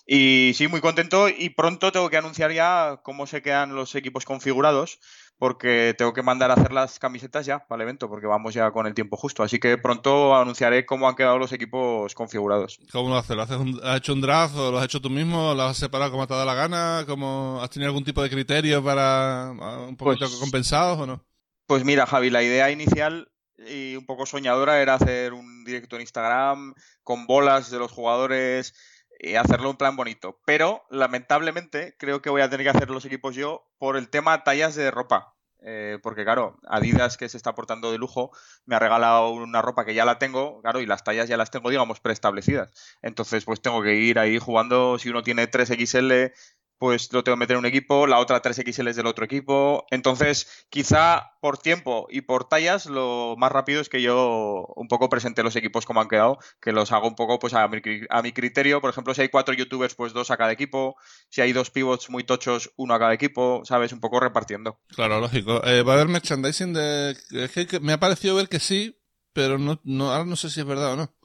Y 0.06 0.54
sí, 0.56 0.68
muy 0.68 0.82
contento 0.82 1.28
y 1.30 1.50
pronto 1.50 1.92
tengo 1.92 2.10
que 2.10 2.18
anunciar 2.18 2.52
ya 2.52 3.02
cómo 3.04 3.28
se 3.28 3.42
quedan 3.42 3.76
los 3.76 3.96
equipos 3.96 4.26
configurados 4.26 5.00
porque 5.38 5.94
tengo 5.98 6.14
que 6.14 6.24
mandar 6.24 6.50
a 6.50 6.56
hacer 6.56 6.72
las 6.72 6.98
camisetas 6.98 7.46
ya 7.46 7.60
para 7.68 7.82
el 7.82 7.88
evento, 7.88 8.10
porque 8.10 8.26
vamos 8.26 8.54
ya 8.54 8.72
con 8.72 8.88
el 8.88 8.94
tiempo 8.94 9.18
justo. 9.18 9.44
Así 9.44 9.60
que 9.60 9.78
pronto 9.78 10.36
anunciaré 10.36 10.86
cómo 10.86 11.08
han 11.08 11.16
quedado 11.16 11.38
los 11.38 11.52
equipos 11.52 12.16
configurados. 12.16 12.80
¿Cómo 12.92 13.10
lo 13.10 13.18
haces? 13.18 13.36
¿Lo 13.36 13.44
haces 13.44 13.58
¿Has 13.84 13.98
hecho 13.98 14.14
un 14.14 14.22
draft 14.22 14.56
o 14.56 14.72
lo 14.72 14.80
has 14.80 14.86
hecho 14.86 15.02
tú 15.02 15.10
mismo? 15.10 15.54
¿Lo 15.54 15.64
has 15.64 15.78
separado 15.78 16.12
como 16.12 16.26
te 16.28 16.34
ha 16.34 16.38
dado 16.38 16.48
la 16.48 16.56
gana? 16.56 17.04
¿Cómo, 17.06 17.60
¿Has 17.62 17.70
tenido 17.70 17.90
algún 17.90 18.04
tipo 18.04 18.24
de 18.24 18.30
criterio 18.30 18.84
para 18.84 19.50
ah, 19.50 19.86
un 19.88 19.96
poquito 19.96 20.26
pues 20.26 20.40
compensados 20.40 21.00
o 21.00 21.06
no? 21.06 21.24
Pues 21.68 21.84
mira, 21.84 22.08
Javi, 22.08 22.30
la 22.30 22.42
idea 22.42 22.72
inicial 22.72 23.30
y 23.58 23.96
un 23.96 24.06
poco 24.06 24.26
soñadora 24.26 24.82
era 24.82 24.96
hacer 24.96 25.34
un 25.34 25.64
directo 25.66 25.96
en 25.96 26.02
Instagram 26.02 26.74
con 27.04 27.28
bolas 27.28 27.70
de 27.70 27.80
los 27.80 27.92
jugadores 27.92 28.74
y 29.20 29.36
hacerlo 29.36 29.70
un 29.70 29.78
plan 29.78 29.96
bonito. 29.96 30.40
Pero 30.46 30.86
lamentablemente 30.90 31.96
creo 31.98 32.22
que 32.22 32.30
voy 32.30 32.42
a 32.42 32.50
tener 32.50 32.66
que 32.66 32.78
hacer 32.78 32.90
los 32.90 33.06
equipos 33.06 33.36
yo 33.36 33.68
por 33.78 33.98
el 33.98 34.10
tema 34.10 34.44
tallas 34.44 34.76
de 34.76 34.92
ropa. 34.92 35.34
Eh, 35.60 35.98
porque 36.04 36.24
claro, 36.24 36.60
Adidas 36.68 37.18
que 37.18 37.28
se 37.30 37.36
está 37.36 37.56
portando 37.56 37.92
de 37.92 37.98
lujo 37.98 38.32
me 38.66 38.76
ha 38.76 38.80
regalado 38.80 39.32
una 39.32 39.62
ropa 39.62 39.86
que 39.86 39.96
ya 39.96 40.06
la 40.06 40.20
tengo, 40.20 40.62
claro, 40.62 40.82
y 40.82 40.86
las 40.86 41.04
tallas 41.04 41.28
ya 41.28 41.36
las 41.36 41.50
tengo, 41.50 41.70
digamos, 41.70 42.00
preestablecidas. 42.00 42.72
Entonces, 43.02 43.44
pues 43.44 43.60
tengo 43.60 43.82
que 43.82 43.96
ir 43.96 44.20
ahí 44.20 44.38
jugando, 44.38 45.00
si 45.00 45.10
uno 45.10 45.24
tiene 45.24 45.48
3XL, 45.48 46.32
pues 46.78 47.12
lo 47.12 47.24
tengo 47.24 47.36
que 47.36 47.40
meter 47.40 47.56
en 47.56 47.60
un 47.60 47.66
equipo, 47.66 48.08
la 48.08 48.20
otra 48.20 48.42
3XL 48.42 48.90
es 48.90 48.96
del 48.96 49.08
otro 49.08 49.26
equipo. 49.26 49.86
Entonces, 49.90 50.66
quizá 50.70 51.32
por 51.42 51.58
tiempo 51.58 52.08
y 52.10 52.22
por 52.22 52.48
tallas, 52.48 52.86
lo 52.86 53.36
más 53.38 53.52
rápido 53.52 53.82
es 53.82 53.90
que 53.90 54.02
yo 54.02 54.68
un 54.76 54.88
poco 54.88 55.10
presente 55.10 55.44
los 55.44 55.56
equipos 55.56 55.86
como 55.86 56.02
han 56.02 56.08
quedado, 56.08 56.40
que 56.62 56.72
los 56.72 56.92
hago 56.92 57.08
un 57.08 57.16
poco 57.16 57.40
pues 57.40 57.54
a 57.54 57.68
mi, 57.68 57.82
a 58.10 58.22
mi 58.22 58.32
criterio. 58.32 58.82
Por 58.82 58.90
ejemplo, 58.90 59.14
si 59.14 59.22
hay 59.22 59.30
cuatro 59.30 59.54
youtubers, 59.54 59.96
pues 59.96 60.14
dos 60.14 60.32
a 60.32 60.38
cada 60.38 60.52
equipo. 60.52 60.96
Si 61.30 61.42
hay 61.42 61.54
dos 61.54 61.72
pivots 61.72 62.10
muy 62.10 62.24
tochos, 62.24 62.72
uno 62.78 62.94
a 62.94 63.00
cada 63.00 63.14
equipo, 63.14 63.62
¿sabes? 63.66 63.92
Un 63.92 64.00
poco 64.00 64.20
repartiendo. 64.20 64.80
Claro, 64.90 65.20
lógico. 65.20 65.64
Eh, 65.66 65.84
¿Va 65.84 65.94
a 65.94 65.96
haber 65.96 66.08
merchandising 66.08 66.74
de...? 66.74 67.18
Es 67.32 67.52
que 67.52 67.80
me 67.80 67.94
ha 67.94 68.00
parecido 68.00 68.36
ver 68.36 68.50
que 68.50 68.60
sí, 68.60 69.00
pero 69.34 69.58
no, 69.58 69.80
no, 69.84 70.12
ahora 70.12 70.26
no 70.26 70.36
sé 70.36 70.50
si 70.50 70.60
es 70.60 70.66
verdad 70.66 70.94
o 70.94 70.96
no. 70.96 71.17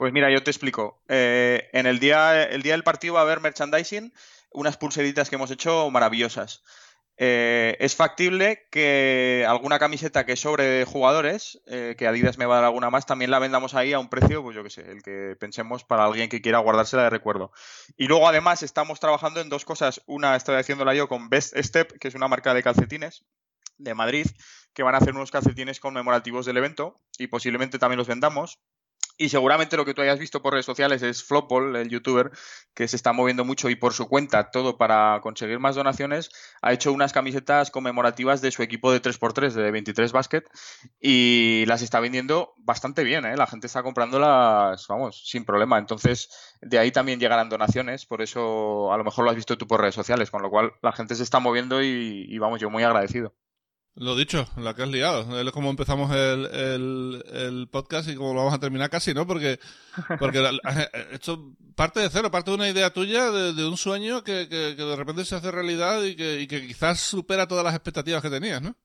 Pues 0.00 0.14
mira, 0.14 0.30
yo 0.30 0.42
te 0.42 0.50
explico. 0.50 1.02
Eh, 1.08 1.68
en 1.74 1.84
el 1.84 1.98
día, 1.98 2.44
el 2.44 2.62
día 2.62 2.72
del 2.72 2.82
partido 2.82 3.12
va 3.12 3.20
a 3.20 3.24
haber 3.24 3.40
merchandising 3.40 4.14
unas 4.50 4.78
pulseritas 4.78 5.28
que 5.28 5.36
hemos 5.36 5.50
hecho 5.50 5.90
maravillosas. 5.90 6.62
Eh, 7.18 7.76
es 7.80 7.96
factible 7.96 8.66
que 8.70 9.44
alguna 9.46 9.78
camiseta 9.78 10.24
que 10.24 10.36
sobre 10.36 10.86
jugadores, 10.86 11.60
eh, 11.66 11.96
que 11.98 12.06
Adidas 12.06 12.38
me 12.38 12.46
va 12.46 12.54
a 12.54 12.56
dar 12.60 12.64
alguna 12.64 12.88
más, 12.88 13.04
también 13.04 13.30
la 13.30 13.40
vendamos 13.40 13.74
ahí 13.74 13.92
a 13.92 13.98
un 13.98 14.08
precio, 14.08 14.42
pues 14.42 14.56
yo 14.56 14.64
qué 14.64 14.70
sé, 14.70 14.90
el 14.90 15.02
que 15.02 15.36
pensemos 15.38 15.84
para 15.84 16.06
alguien 16.06 16.30
que 16.30 16.40
quiera 16.40 16.60
guardársela 16.60 17.02
de 17.02 17.10
recuerdo. 17.10 17.52
Y 17.98 18.06
luego 18.06 18.26
además 18.26 18.62
estamos 18.62 19.00
trabajando 19.00 19.42
en 19.42 19.50
dos 19.50 19.66
cosas. 19.66 20.00
Una 20.06 20.34
estoy 20.34 20.56
haciéndola 20.56 20.94
yo 20.94 21.08
con 21.08 21.28
Best 21.28 21.54
Step, 21.58 21.98
que 21.98 22.08
es 22.08 22.14
una 22.14 22.26
marca 22.26 22.54
de 22.54 22.62
calcetines 22.62 23.26
de 23.76 23.92
Madrid, 23.92 24.26
que 24.72 24.82
van 24.82 24.94
a 24.94 24.98
hacer 24.98 25.14
unos 25.14 25.30
calcetines 25.30 25.78
conmemorativos 25.78 26.46
del 26.46 26.56
evento 26.56 26.98
y 27.18 27.26
posiblemente 27.26 27.78
también 27.78 27.98
los 27.98 28.08
vendamos. 28.08 28.60
Y 29.20 29.28
seguramente 29.28 29.76
lo 29.76 29.84
que 29.84 29.92
tú 29.92 30.00
hayas 30.00 30.18
visto 30.18 30.40
por 30.40 30.54
redes 30.54 30.64
sociales 30.64 31.02
es 31.02 31.22
Flopol, 31.22 31.76
el 31.76 31.90
youtuber, 31.90 32.30
que 32.72 32.88
se 32.88 32.96
está 32.96 33.12
moviendo 33.12 33.44
mucho 33.44 33.68
y 33.68 33.74
por 33.76 33.92
su 33.92 34.08
cuenta, 34.08 34.50
todo 34.50 34.78
para 34.78 35.20
conseguir 35.20 35.58
más 35.58 35.76
donaciones, 35.76 36.30
ha 36.62 36.72
hecho 36.72 36.90
unas 36.90 37.12
camisetas 37.12 37.70
conmemorativas 37.70 38.40
de 38.40 38.50
su 38.50 38.62
equipo 38.62 38.90
de 38.90 39.02
3x3, 39.02 39.52
de 39.52 39.70
23 39.72 40.12
Basket, 40.12 40.44
y 40.98 41.66
las 41.66 41.82
está 41.82 42.00
vendiendo 42.00 42.54
bastante 42.56 43.04
bien, 43.04 43.26
¿eh? 43.26 43.36
La 43.36 43.46
gente 43.46 43.66
está 43.66 43.82
comprándolas, 43.82 44.86
vamos, 44.88 45.28
sin 45.28 45.44
problema. 45.44 45.76
Entonces, 45.76 46.30
de 46.62 46.78
ahí 46.78 46.90
también 46.90 47.20
llegarán 47.20 47.50
donaciones, 47.50 48.06
por 48.06 48.22
eso 48.22 48.90
a 48.90 48.96
lo 48.96 49.04
mejor 49.04 49.26
lo 49.26 49.32
has 49.32 49.36
visto 49.36 49.58
tú 49.58 49.66
por 49.66 49.82
redes 49.82 49.94
sociales, 49.94 50.30
con 50.30 50.40
lo 50.40 50.48
cual 50.48 50.72
la 50.80 50.92
gente 50.92 51.14
se 51.14 51.24
está 51.24 51.40
moviendo 51.40 51.82
y, 51.82 52.24
y 52.26 52.38
vamos, 52.38 52.58
yo 52.58 52.70
muy 52.70 52.84
agradecido. 52.84 53.34
Lo 53.96 54.16
dicho, 54.16 54.48
la 54.56 54.74
que 54.74 54.82
has 54.82 54.88
liado. 54.88 55.40
Es 55.40 55.52
como 55.52 55.68
empezamos 55.68 56.14
el, 56.14 57.22
el, 57.32 57.68
podcast 57.70 58.08
y 58.08 58.14
como 58.14 58.32
lo 58.32 58.40
vamos 58.40 58.54
a 58.54 58.60
terminar 58.60 58.88
casi, 58.88 59.12
¿no? 59.12 59.26
Porque, 59.26 59.58
porque 60.18 60.42
esto 61.12 61.54
parte 61.74 62.00
de 62.00 62.08
cero, 62.08 62.30
parte 62.30 62.50
de 62.50 62.56
una 62.56 62.68
idea 62.68 62.92
tuya, 62.92 63.30
de, 63.30 63.66
un 63.66 63.76
sueño 63.76 64.22
que, 64.22 64.48
que, 64.48 64.74
de 64.74 64.96
repente 64.96 65.24
se 65.24 65.34
hace 65.34 65.50
realidad 65.50 66.02
y 66.04 66.14
que, 66.16 66.40
y 66.40 66.46
que 66.46 66.66
quizás 66.66 67.00
supera 67.00 67.48
todas 67.48 67.64
las 67.64 67.74
expectativas 67.74 68.22
que 68.22 68.30
tenías, 68.30 68.62
¿no? 68.62 68.76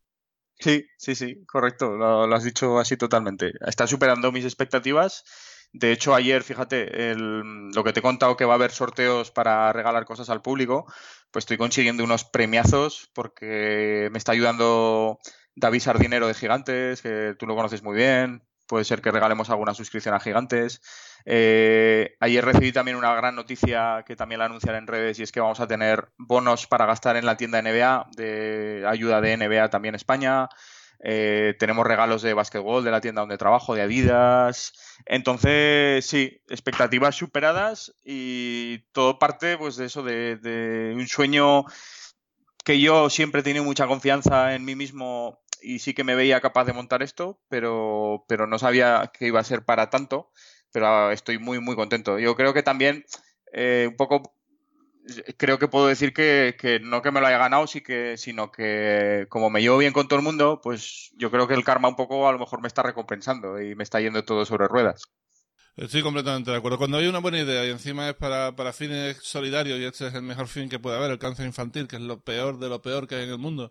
Sí, 0.60 0.86
sí, 0.98 1.16
sí, 1.16 1.46
correcto. 1.46 1.92
Lo 1.96 2.34
has 2.34 2.44
dicho 2.44 2.80
así 2.80 2.98
totalmente. 2.98 3.54
Está 3.66 3.88
superando 3.88 4.32
mis 4.32 4.46
expectativas 4.46 5.24
de 5.74 5.92
hecho, 5.92 6.16
ayer, 6.16 6.44
fíjate, 6.44 7.16
lo 7.16 7.84
que 7.84 7.94
te 7.94 8.00
he 8.00 8.04
contado 8.04 8.38
que 8.38 8.46
va 8.46 8.54
a 8.54 8.56
haber 8.56 8.72
sorteos 8.72 9.32
para 9.32 9.72
regalar 9.74 10.06
cosas 10.06 10.30
al 10.30 10.42
público, 10.42 10.86
pues 11.32 11.44
estoy 11.44 11.58
consiguiendo 11.58 12.04
unos 12.04 12.24
premiazos 12.24 13.10
porque 13.14 14.10
me 14.12 14.18
está 14.18 14.32
ayudando 14.32 15.20
David 15.56 15.82
Sardinero 15.82 16.28
de 16.28 16.34
Gigantes, 16.34 17.02
que 17.02 17.36
tú 17.38 17.46
lo 17.48 17.56
conoces 17.56 17.84
muy 17.84 17.96
bien. 17.96 18.44
Puede 18.68 18.86
ser 18.86 19.02
que 19.02 19.12
regalemos 19.12 19.50
alguna 19.50 19.74
suscripción 19.74 20.16
a 20.16 20.20
Gigantes. 20.20 20.82
Eh, 21.26 22.16
ayer 22.20 22.44
recibí 22.44 22.72
también 22.72 22.98
una 22.98 23.14
gran 23.14 23.36
noticia 23.36 24.04
que 24.08 24.16
también 24.16 24.40
la 24.40 24.46
anunciaré 24.46 24.78
en 24.78 24.88
redes 24.88 25.20
y 25.20 25.24
es 25.24 25.32
que 25.32 25.40
vamos 25.40 25.60
a 25.60 25.68
tener 25.68 26.10
bonos 26.18 26.68
para 26.68 26.86
gastar 26.86 27.16
en 27.16 27.26
la 27.26 27.38
tienda 27.38 27.62
NBA, 27.62 28.08
de 28.16 28.86
ayuda 28.88 29.22
de 29.22 29.38
NBA 29.38 29.70
también 29.70 29.96
España. 29.96 30.50
Eh, 31.00 31.56
tenemos 31.60 31.86
regalos 31.86 32.22
de 32.22 32.34
básquetbol 32.34 32.84
de 32.84 32.92
la 32.92 33.02
tienda 33.02 33.22
donde 33.22 33.38
trabajo, 33.38 33.76
de 33.76 33.82
Adidas. 33.82 34.74
Entonces, 35.06 36.06
sí, 36.06 36.42
expectativas 36.50 37.16
superadas 37.16 37.94
y 38.04 38.80
todo 38.92 39.20
parte 39.20 39.58
pues 39.58 39.76
de 39.76 39.86
eso, 39.86 40.04
de, 40.04 40.94
un 40.96 41.08
sueño 41.08 41.66
que 42.64 42.80
yo 42.80 43.10
siempre 43.10 43.42
he 43.42 43.44
tenido 43.44 43.64
mucha 43.64 43.88
confianza 43.88 44.56
en 44.56 44.66
mí 44.66 44.76
mismo 44.76 45.40
y 45.62 45.80
sí 45.80 45.94
que 45.94 46.04
me 46.04 46.16
veía 46.16 46.42
capaz 46.42 46.66
de 46.66 46.74
montar 46.74 47.04
esto, 47.04 47.40
pero, 47.50 48.26
pero 48.28 48.48
no 48.48 48.60
sabía 48.60 49.12
que 49.14 49.28
iba 49.28 49.40
a 49.40 49.44
ser 49.44 49.64
para 49.64 49.90
tanto, 49.90 50.32
pero 50.72 51.12
estoy 51.12 51.40
muy, 51.40 51.60
muy 51.60 51.76
contento. 51.76 52.20
Yo 52.20 52.36
creo 52.36 52.54
que 52.54 52.64
también 52.64 53.06
eh, 53.54 53.88
un 53.90 53.96
poco 53.96 54.35
creo 55.38 55.60
que 55.60 55.68
puedo 55.68 55.88
decir 55.88 56.14
que, 56.14 56.56
que, 56.60 56.80
no 56.80 57.02
que 57.02 57.12
me 57.12 57.22
lo 57.22 57.28
haya 57.28 57.38
ganado, 57.38 57.68
sí 57.68 57.82
que, 57.82 58.18
sino 58.18 58.52
que 58.52 59.26
como 59.30 59.50
me 59.50 59.62
llevo 59.62 59.78
bien 59.78 59.94
con 59.94 60.08
todo 60.08 60.20
el 60.20 60.26
mundo, 60.26 60.60
pues 60.64 61.12
yo 61.18 61.32
creo 61.32 61.48
que 61.48 61.54
el 61.54 61.64
karma 61.64 61.90
un 61.90 61.96
poco 61.96 62.28
a 62.28 62.32
lo 62.32 62.40
mejor 62.40 62.62
me 62.62 62.68
está 62.68 62.84
recompensando 62.84 63.62
y 63.62 63.76
me 63.76 63.84
está 63.84 64.00
yendo 64.02 64.24
todo 64.24 64.46
sobre 64.46 64.68
ruedas. 64.68 65.04
Estoy 65.76 66.02
completamente 66.02 66.52
de 66.52 66.58
acuerdo. 66.58 66.78
Cuando 66.78 66.98
hay 66.98 67.08
una 67.08 67.20
buena 67.20 67.40
idea 67.40 67.66
y 67.66 67.70
encima 67.70 68.10
es 68.10 68.16
para, 68.16 68.56
para 68.56 68.72
fines 68.72 69.18
solidarios 69.22 69.78
y 69.78 69.84
este 69.84 70.08
es 70.08 70.14
el 70.14 70.22
mejor 70.22 70.48
fin 70.48 70.70
que 70.70 70.80
puede 70.80 70.96
haber, 70.96 71.12
el 71.12 71.20
cáncer 71.20 71.46
infantil, 71.46 71.88
que 71.88 71.98
es 71.98 72.02
lo 72.02 72.22
peor 72.22 72.60
de 72.60 72.70
lo 72.70 72.82
peor 72.82 73.08
que 73.08 73.16
hay 73.16 73.24
en 73.24 73.32
el 73.32 73.38
mundo, 73.38 73.70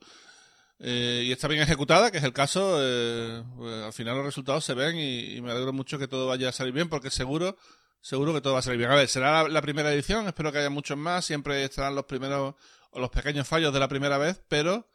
eh, 0.80 1.22
y 1.24 1.32
está 1.32 1.48
bien 1.48 1.62
ejecutada, 1.62 2.10
que 2.10 2.18
es 2.18 2.24
el 2.24 2.32
caso, 2.32 2.76
eh, 2.80 3.42
pues, 3.56 3.84
al 3.84 3.92
final 3.92 4.16
los 4.16 4.26
resultados 4.26 4.64
se 4.64 4.74
ven 4.74 4.96
y, 4.96 5.36
y, 5.36 5.40
me 5.40 5.50
alegro 5.50 5.72
mucho 5.72 5.98
que 5.98 6.08
todo 6.08 6.26
vaya 6.26 6.50
a 6.50 6.52
salir 6.52 6.74
bien 6.74 6.88
porque 6.88 7.10
seguro, 7.10 7.56
seguro 8.04 8.34
que 8.34 8.42
todo 8.42 8.52
va 8.52 8.58
a 8.58 8.62
salir 8.62 8.78
bien. 8.78 8.90
A 8.90 8.96
ver, 8.96 9.08
será 9.08 9.48
la, 9.48 9.62
primera 9.62 9.90
edición, 9.90 10.26
espero 10.26 10.52
que 10.52 10.58
haya 10.58 10.68
muchos 10.68 10.96
más, 10.96 11.24
siempre 11.24 11.64
estarán 11.64 11.94
los 11.94 12.04
primeros 12.04 12.54
o 12.90 13.00
los 13.00 13.08
pequeños 13.08 13.48
fallos 13.48 13.72
de 13.72 13.80
la 13.80 13.88
primera 13.88 14.18
vez, 14.18 14.42
pero 14.46 14.86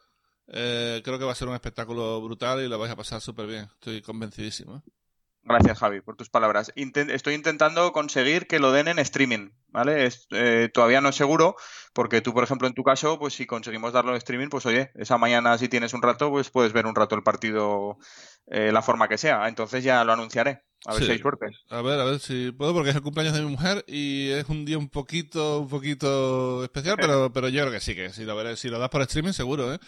eh, 0.46 1.02
creo 1.04 1.18
que 1.18 1.24
va 1.24 1.32
a 1.32 1.34
ser 1.34 1.48
un 1.48 1.54
espectáculo 1.54 2.20
brutal 2.22 2.60
y 2.60 2.68
lo 2.68 2.78
vais 2.78 2.92
a 2.92 2.96
pasar 2.96 3.20
súper 3.20 3.48
bien, 3.48 3.68
estoy 3.74 4.00
convencidísimo. 4.00 4.76
¿eh? 4.76 4.90
Gracias, 5.42 5.78
Javi, 5.78 6.00
por 6.00 6.16
tus 6.16 6.30
palabras. 6.30 6.72
Estoy 6.76 7.34
intentando 7.34 7.92
conseguir 7.92 8.46
que 8.46 8.60
lo 8.60 8.70
den 8.70 8.86
en 8.86 9.00
streaming, 9.00 9.50
¿vale? 9.72 10.06
Es, 10.06 10.26
eh, 10.30 10.68
todavía 10.72 11.00
no 11.00 11.08
es 11.10 11.16
seguro, 11.16 11.56
porque 11.92 12.20
tú, 12.20 12.32
por 12.34 12.44
ejemplo, 12.44 12.66
en 12.68 12.74
tu 12.74 12.82
caso, 12.84 13.18
pues 13.18 13.34
si 13.34 13.46
conseguimos 13.46 13.92
darlo 13.92 14.10
en 14.12 14.16
streaming, 14.18 14.48
pues 14.48 14.66
oye, 14.66 14.90
esa 14.94 15.18
mañana 15.18 15.56
si 15.58 15.68
tienes 15.68 15.92
un 15.94 16.02
rato, 16.02 16.30
pues 16.30 16.50
puedes 16.50 16.72
ver 16.72 16.86
un 16.86 16.94
rato 16.94 17.14
el 17.14 17.22
partido, 17.22 17.98
eh, 18.46 18.70
la 18.72 18.82
forma 18.82 19.08
que 19.08 19.18
sea. 19.18 19.48
Entonces 19.48 19.82
ya 19.84 20.04
lo 20.04 20.12
anunciaré. 20.12 20.62
A 20.86 20.94
ver 20.94 21.00
Sí. 21.02 21.06
si 21.08 21.12
hay 21.12 21.18
suerte. 21.18 21.46
A 21.68 21.82
ver, 21.82 22.00
a 22.00 22.04
ver 22.04 22.18
si 22.20 22.52
puedo, 22.52 22.72
porque 22.72 22.88
es 22.88 22.96
el 22.96 23.02
cumpleaños 23.02 23.34
de 23.34 23.42
mi 23.42 23.50
mujer 23.50 23.84
y 23.86 24.30
es 24.30 24.48
un 24.48 24.64
día 24.64 24.78
un 24.78 24.88
poquito, 24.88 25.60
un 25.60 25.68
poquito 25.68 26.64
especial, 26.64 26.96
pero, 26.98 27.30
pero 27.34 27.48
yo 27.50 27.60
creo 27.60 27.72
que 27.72 27.80
sí, 27.80 27.94
que 27.94 28.08
si 28.10 28.24
lo 28.24 28.34
veré, 28.34 28.56
si 28.56 28.68
lo 28.70 28.78
das 28.78 28.88
por 28.88 29.02
streaming, 29.02 29.32
seguro, 29.32 29.74
¿eh? 29.74 29.78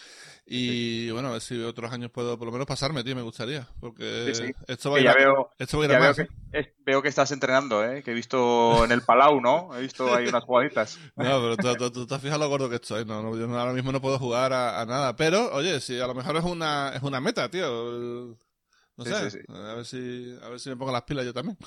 Y 0.45 1.09
bueno, 1.11 1.29
a 1.29 1.31
ver 1.31 1.41
si 1.41 1.59
otros 1.63 1.91
años 1.91 2.11
puedo 2.11 2.37
por 2.37 2.45
lo 2.45 2.51
menos 2.51 2.67
pasarme, 2.67 3.03
tío, 3.03 3.15
me 3.15 3.21
gustaría, 3.23 3.67
porque 3.79 4.33
Sí, 4.35 4.51
esto 4.67 4.91
va 4.91 4.97
a 4.97 4.99
ir 4.99 5.05
ya 5.07 5.11
a, 5.13 5.15
veo, 5.15 5.49
esto 5.57 5.77
va 5.79 5.83
a 5.83 5.87
ir 5.87 5.91
a 5.91 5.93
ya 5.95 5.99
veo 5.99 6.13
que, 6.13 6.21
¿eh? 6.21 6.27
es- 6.51 6.69
veo 6.85 7.01
que 7.01 7.07
estás 7.07 7.31
entrenando, 7.31 7.83
¿eh? 7.83 8.03
Que 8.03 8.11
he 8.11 8.13
visto 8.13 8.83
en 8.85 8.91
el 8.91 9.01
Palau, 9.01 9.41
¿no? 9.41 9.69
He 9.77 9.81
visto 9.81 10.13
ahí 10.13 10.27
unas 10.27 10.43
jugaditas. 10.43 10.97
No, 11.15 11.55
pero 11.57 11.75
tú, 11.77 11.91
tú- 11.91 12.07
te 12.07 12.15
has 12.15 12.21
fijado 12.21 12.39
lo 12.39 12.49
gordo 12.49 12.69
que 12.69 12.75
estoy, 12.75 13.05
no, 13.05 13.21
no, 13.21 13.37
yo 13.37 13.45
ahora 13.57 13.73
mismo 13.73 13.91
no 13.91 14.01
puedo 14.01 14.19
jugar 14.19 14.53
a, 14.53 14.85
nada, 14.85 15.15
pero, 15.15 15.51
oye, 15.53 15.79
si 15.81 15.99
a 15.99 16.07
lo 16.07 16.13
mejor 16.15 16.37
es 16.37 16.43
una, 16.43 16.93
es 16.95 17.01
una 17.03 17.19
meta, 17.21 17.49
tío, 17.49 18.37
no 18.95 19.05
Sí, 19.05 19.11
sé, 19.11 19.31
sí, 19.31 19.37
sí. 19.39 19.53
a 19.53 19.73
ver 19.73 19.85
si, 19.85 20.37
a 20.43 20.49
ver 20.49 20.59
si 20.59 20.69
me 20.69 20.75
pongo 20.77 20.91
las 20.91 21.01
pilas 21.03 21.25
yo 21.25 21.33
también. 21.33 21.57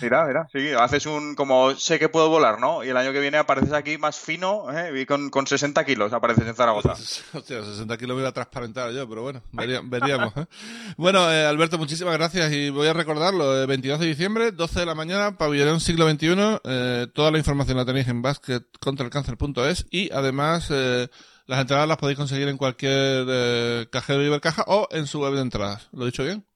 Mira, 0.00 0.24
mira, 0.24 0.48
sí, 0.52 0.70
haces 0.78 1.04
un, 1.06 1.34
como 1.34 1.74
sé 1.74 1.98
que 1.98 2.08
puedo 2.08 2.28
volar, 2.30 2.58
¿no? 2.58 2.82
Y 2.82 2.88
el 2.88 2.96
año 2.96 3.12
que 3.12 3.20
viene 3.20 3.36
apareces 3.36 3.72
aquí 3.72 3.98
más 3.98 4.18
fino, 4.18 4.66
¿eh? 4.74 5.00
Y 5.02 5.04
con, 5.06 5.28
con 5.30 5.46
60 5.46 5.84
kilos 5.84 6.12
apareces 6.14 6.46
en 6.46 6.54
Zaragoza. 6.54 6.92
Hostia, 7.34 7.62
60 7.64 7.96
kilos 7.98 8.14
me 8.16 8.22
iba 8.22 8.30
a 8.30 8.32
transparentar 8.32 8.90
yo, 8.92 9.08
pero 9.08 9.22
bueno, 9.22 9.42
vería- 9.52 9.82
veríamos. 9.84 10.32
¿eh? 10.36 10.46
Bueno, 10.96 11.30
eh, 11.30 11.44
Alberto, 11.44 11.76
muchísimas 11.76 12.14
gracias 12.14 12.50
y 12.52 12.70
voy 12.70 12.88
a 12.88 12.92
recordarlo. 12.94 13.62
eh, 13.62 13.66
22 13.66 14.00
de 14.00 14.06
diciembre, 14.06 14.50
12 14.52 14.80
de 14.80 14.86
la 14.86 14.94
mañana, 14.94 15.36
Pabellón 15.36 15.80
Siglo 15.80 16.08
XXI. 16.08 16.60
eh, 16.64 17.06
toda 17.14 17.30
la 17.30 17.38
información 17.38 17.76
la 17.76 17.84
tenéis 17.84 18.08
en 18.08 18.22
basketcontralcáncer.es 18.22 19.86
y 19.90 20.10
además 20.12 20.68
eh, 20.70 21.08
las 21.46 21.60
entradas 21.60 21.88
las 21.88 21.96
podéis 21.98 22.18
conseguir 22.18 22.48
en 22.48 22.56
cualquier 22.56 23.26
eh, 23.28 23.86
cajero 23.90 24.20
de 24.20 24.26
Ibercaja 24.26 24.64
o 24.66 24.88
en 24.90 25.06
su 25.06 25.20
web 25.20 25.34
de 25.34 25.40
entradas. 25.42 25.88
¿Lo 25.92 26.04
he 26.04 26.06
dicho 26.06 26.24
bien? 26.24 26.46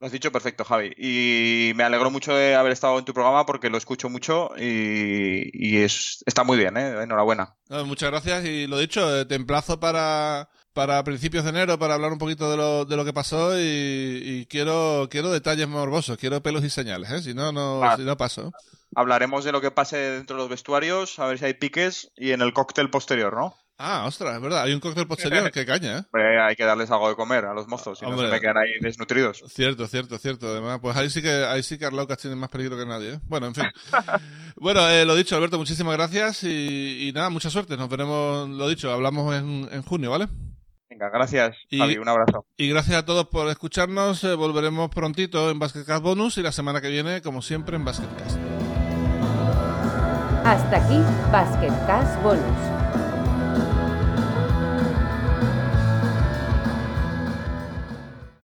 Lo 0.00 0.06
has 0.06 0.12
dicho 0.12 0.32
perfecto, 0.32 0.64
Javi. 0.64 0.92
Y 0.96 1.72
me 1.74 1.84
alegro 1.84 2.10
mucho 2.10 2.34
de 2.34 2.54
haber 2.54 2.72
estado 2.72 2.98
en 2.98 3.04
tu 3.04 3.12
programa 3.12 3.44
porque 3.44 3.68
lo 3.68 3.76
escucho 3.76 4.08
mucho 4.08 4.50
y, 4.56 5.50
y 5.52 5.82
es, 5.82 6.24
está 6.26 6.42
muy 6.42 6.56
bien, 6.56 6.76
¿eh? 6.78 7.02
Enhorabuena. 7.02 7.54
No, 7.68 7.84
muchas 7.84 8.10
gracias 8.10 8.46
y 8.46 8.66
lo 8.66 8.78
dicho, 8.78 9.14
eh, 9.14 9.26
te 9.26 9.34
emplazo 9.34 9.78
para, 9.78 10.48
para 10.72 11.04
principios 11.04 11.44
de 11.44 11.50
enero 11.50 11.78
para 11.78 11.94
hablar 11.94 12.12
un 12.12 12.18
poquito 12.18 12.50
de 12.50 12.56
lo, 12.56 12.86
de 12.86 12.96
lo 12.96 13.04
que 13.04 13.12
pasó 13.12 13.58
y, 13.60 13.62
y 13.62 14.46
quiero, 14.46 15.08
quiero 15.10 15.30
detalles 15.30 15.68
morbosos, 15.68 16.16
quiero 16.16 16.42
pelos 16.42 16.64
y 16.64 16.70
señales, 16.70 17.10
¿eh? 17.10 17.22
si 17.22 17.34
no, 17.34 17.52
no, 17.52 17.82
Ah. 17.84 17.96
si 17.98 18.02
no 18.02 18.16
paso. 18.16 18.52
Hablaremos 18.96 19.44
de 19.44 19.52
lo 19.52 19.60
que 19.60 19.70
pase 19.70 19.98
dentro 19.98 20.36
de 20.36 20.42
los 20.42 20.50
vestuarios, 20.50 21.18
a 21.18 21.26
ver 21.26 21.38
si 21.38 21.44
hay 21.44 21.54
piques 21.54 22.10
y 22.16 22.32
en 22.32 22.40
el 22.40 22.54
cóctel 22.54 22.88
posterior, 22.90 23.34
¿no? 23.36 23.54
Ah, 23.82 24.04
ostras, 24.06 24.34
es 24.36 24.42
verdad, 24.42 24.64
hay 24.64 24.74
un 24.74 24.80
cóctel 24.80 25.06
posterior, 25.06 25.50
qué 25.52 25.64
caña, 25.64 25.98
¿eh? 26.14 26.38
Hay 26.42 26.54
que 26.54 26.64
darles 26.64 26.90
algo 26.90 27.08
de 27.08 27.14
comer 27.14 27.46
a 27.46 27.54
los 27.54 27.66
mozos, 27.66 27.98
si 27.98 28.04
no 28.04 28.14
se 28.18 28.26
me 28.28 28.38
quedan 28.38 28.58
ahí 28.58 28.72
desnutridos. 28.80 29.42
Cierto, 29.48 29.86
cierto, 29.86 30.18
cierto. 30.18 30.48
Además, 30.48 30.80
pues 30.82 30.94
ahí 30.98 31.08
sí 31.08 31.22
que, 31.22 31.30
ahí 31.46 31.62
sí 31.62 31.78
que 31.78 31.86
Arlaucas 31.86 32.18
tiene 32.18 32.36
más 32.36 32.50
peligro 32.50 32.76
que 32.76 32.84
nadie, 32.84 33.14
¿eh? 33.14 33.20
Bueno, 33.24 33.46
en 33.46 33.54
fin. 33.54 33.64
bueno, 34.56 34.86
eh, 34.90 35.06
lo 35.06 35.14
dicho, 35.14 35.34
Alberto, 35.34 35.56
muchísimas 35.56 35.96
gracias 35.96 36.44
y, 36.44 37.08
y 37.08 37.12
nada, 37.12 37.30
mucha 37.30 37.48
suerte. 37.48 37.78
Nos 37.78 37.88
veremos, 37.88 38.50
lo 38.50 38.68
dicho, 38.68 38.92
hablamos 38.92 39.34
en, 39.34 39.66
en 39.72 39.80
junio, 39.82 40.10
¿vale? 40.10 40.28
Venga, 40.90 41.08
gracias, 41.08 41.56
Y- 41.70 41.78
Javi, 41.78 41.96
un 41.96 42.08
abrazo. 42.08 42.44
Y 42.58 42.68
gracias 42.68 42.96
a 42.98 43.04
todos 43.06 43.28
por 43.28 43.48
escucharnos. 43.48 44.22
eh, 44.24 44.34
volveremos 44.34 44.90
prontito 44.90 45.48
en 45.50 45.58
Basketcast 45.58 46.02
Bonus 46.02 46.36
y 46.36 46.42
la 46.42 46.52
semana 46.52 46.82
que 46.82 46.90
viene, 46.90 47.22
como 47.22 47.40
siempre, 47.40 47.76
en 47.76 47.84
Basketcast. 47.86 48.36
Hasta 50.44 50.76
aquí 50.84 50.98
Basket 51.32 51.72
Cash 51.86 52.22
Bonus. 52.22 52.99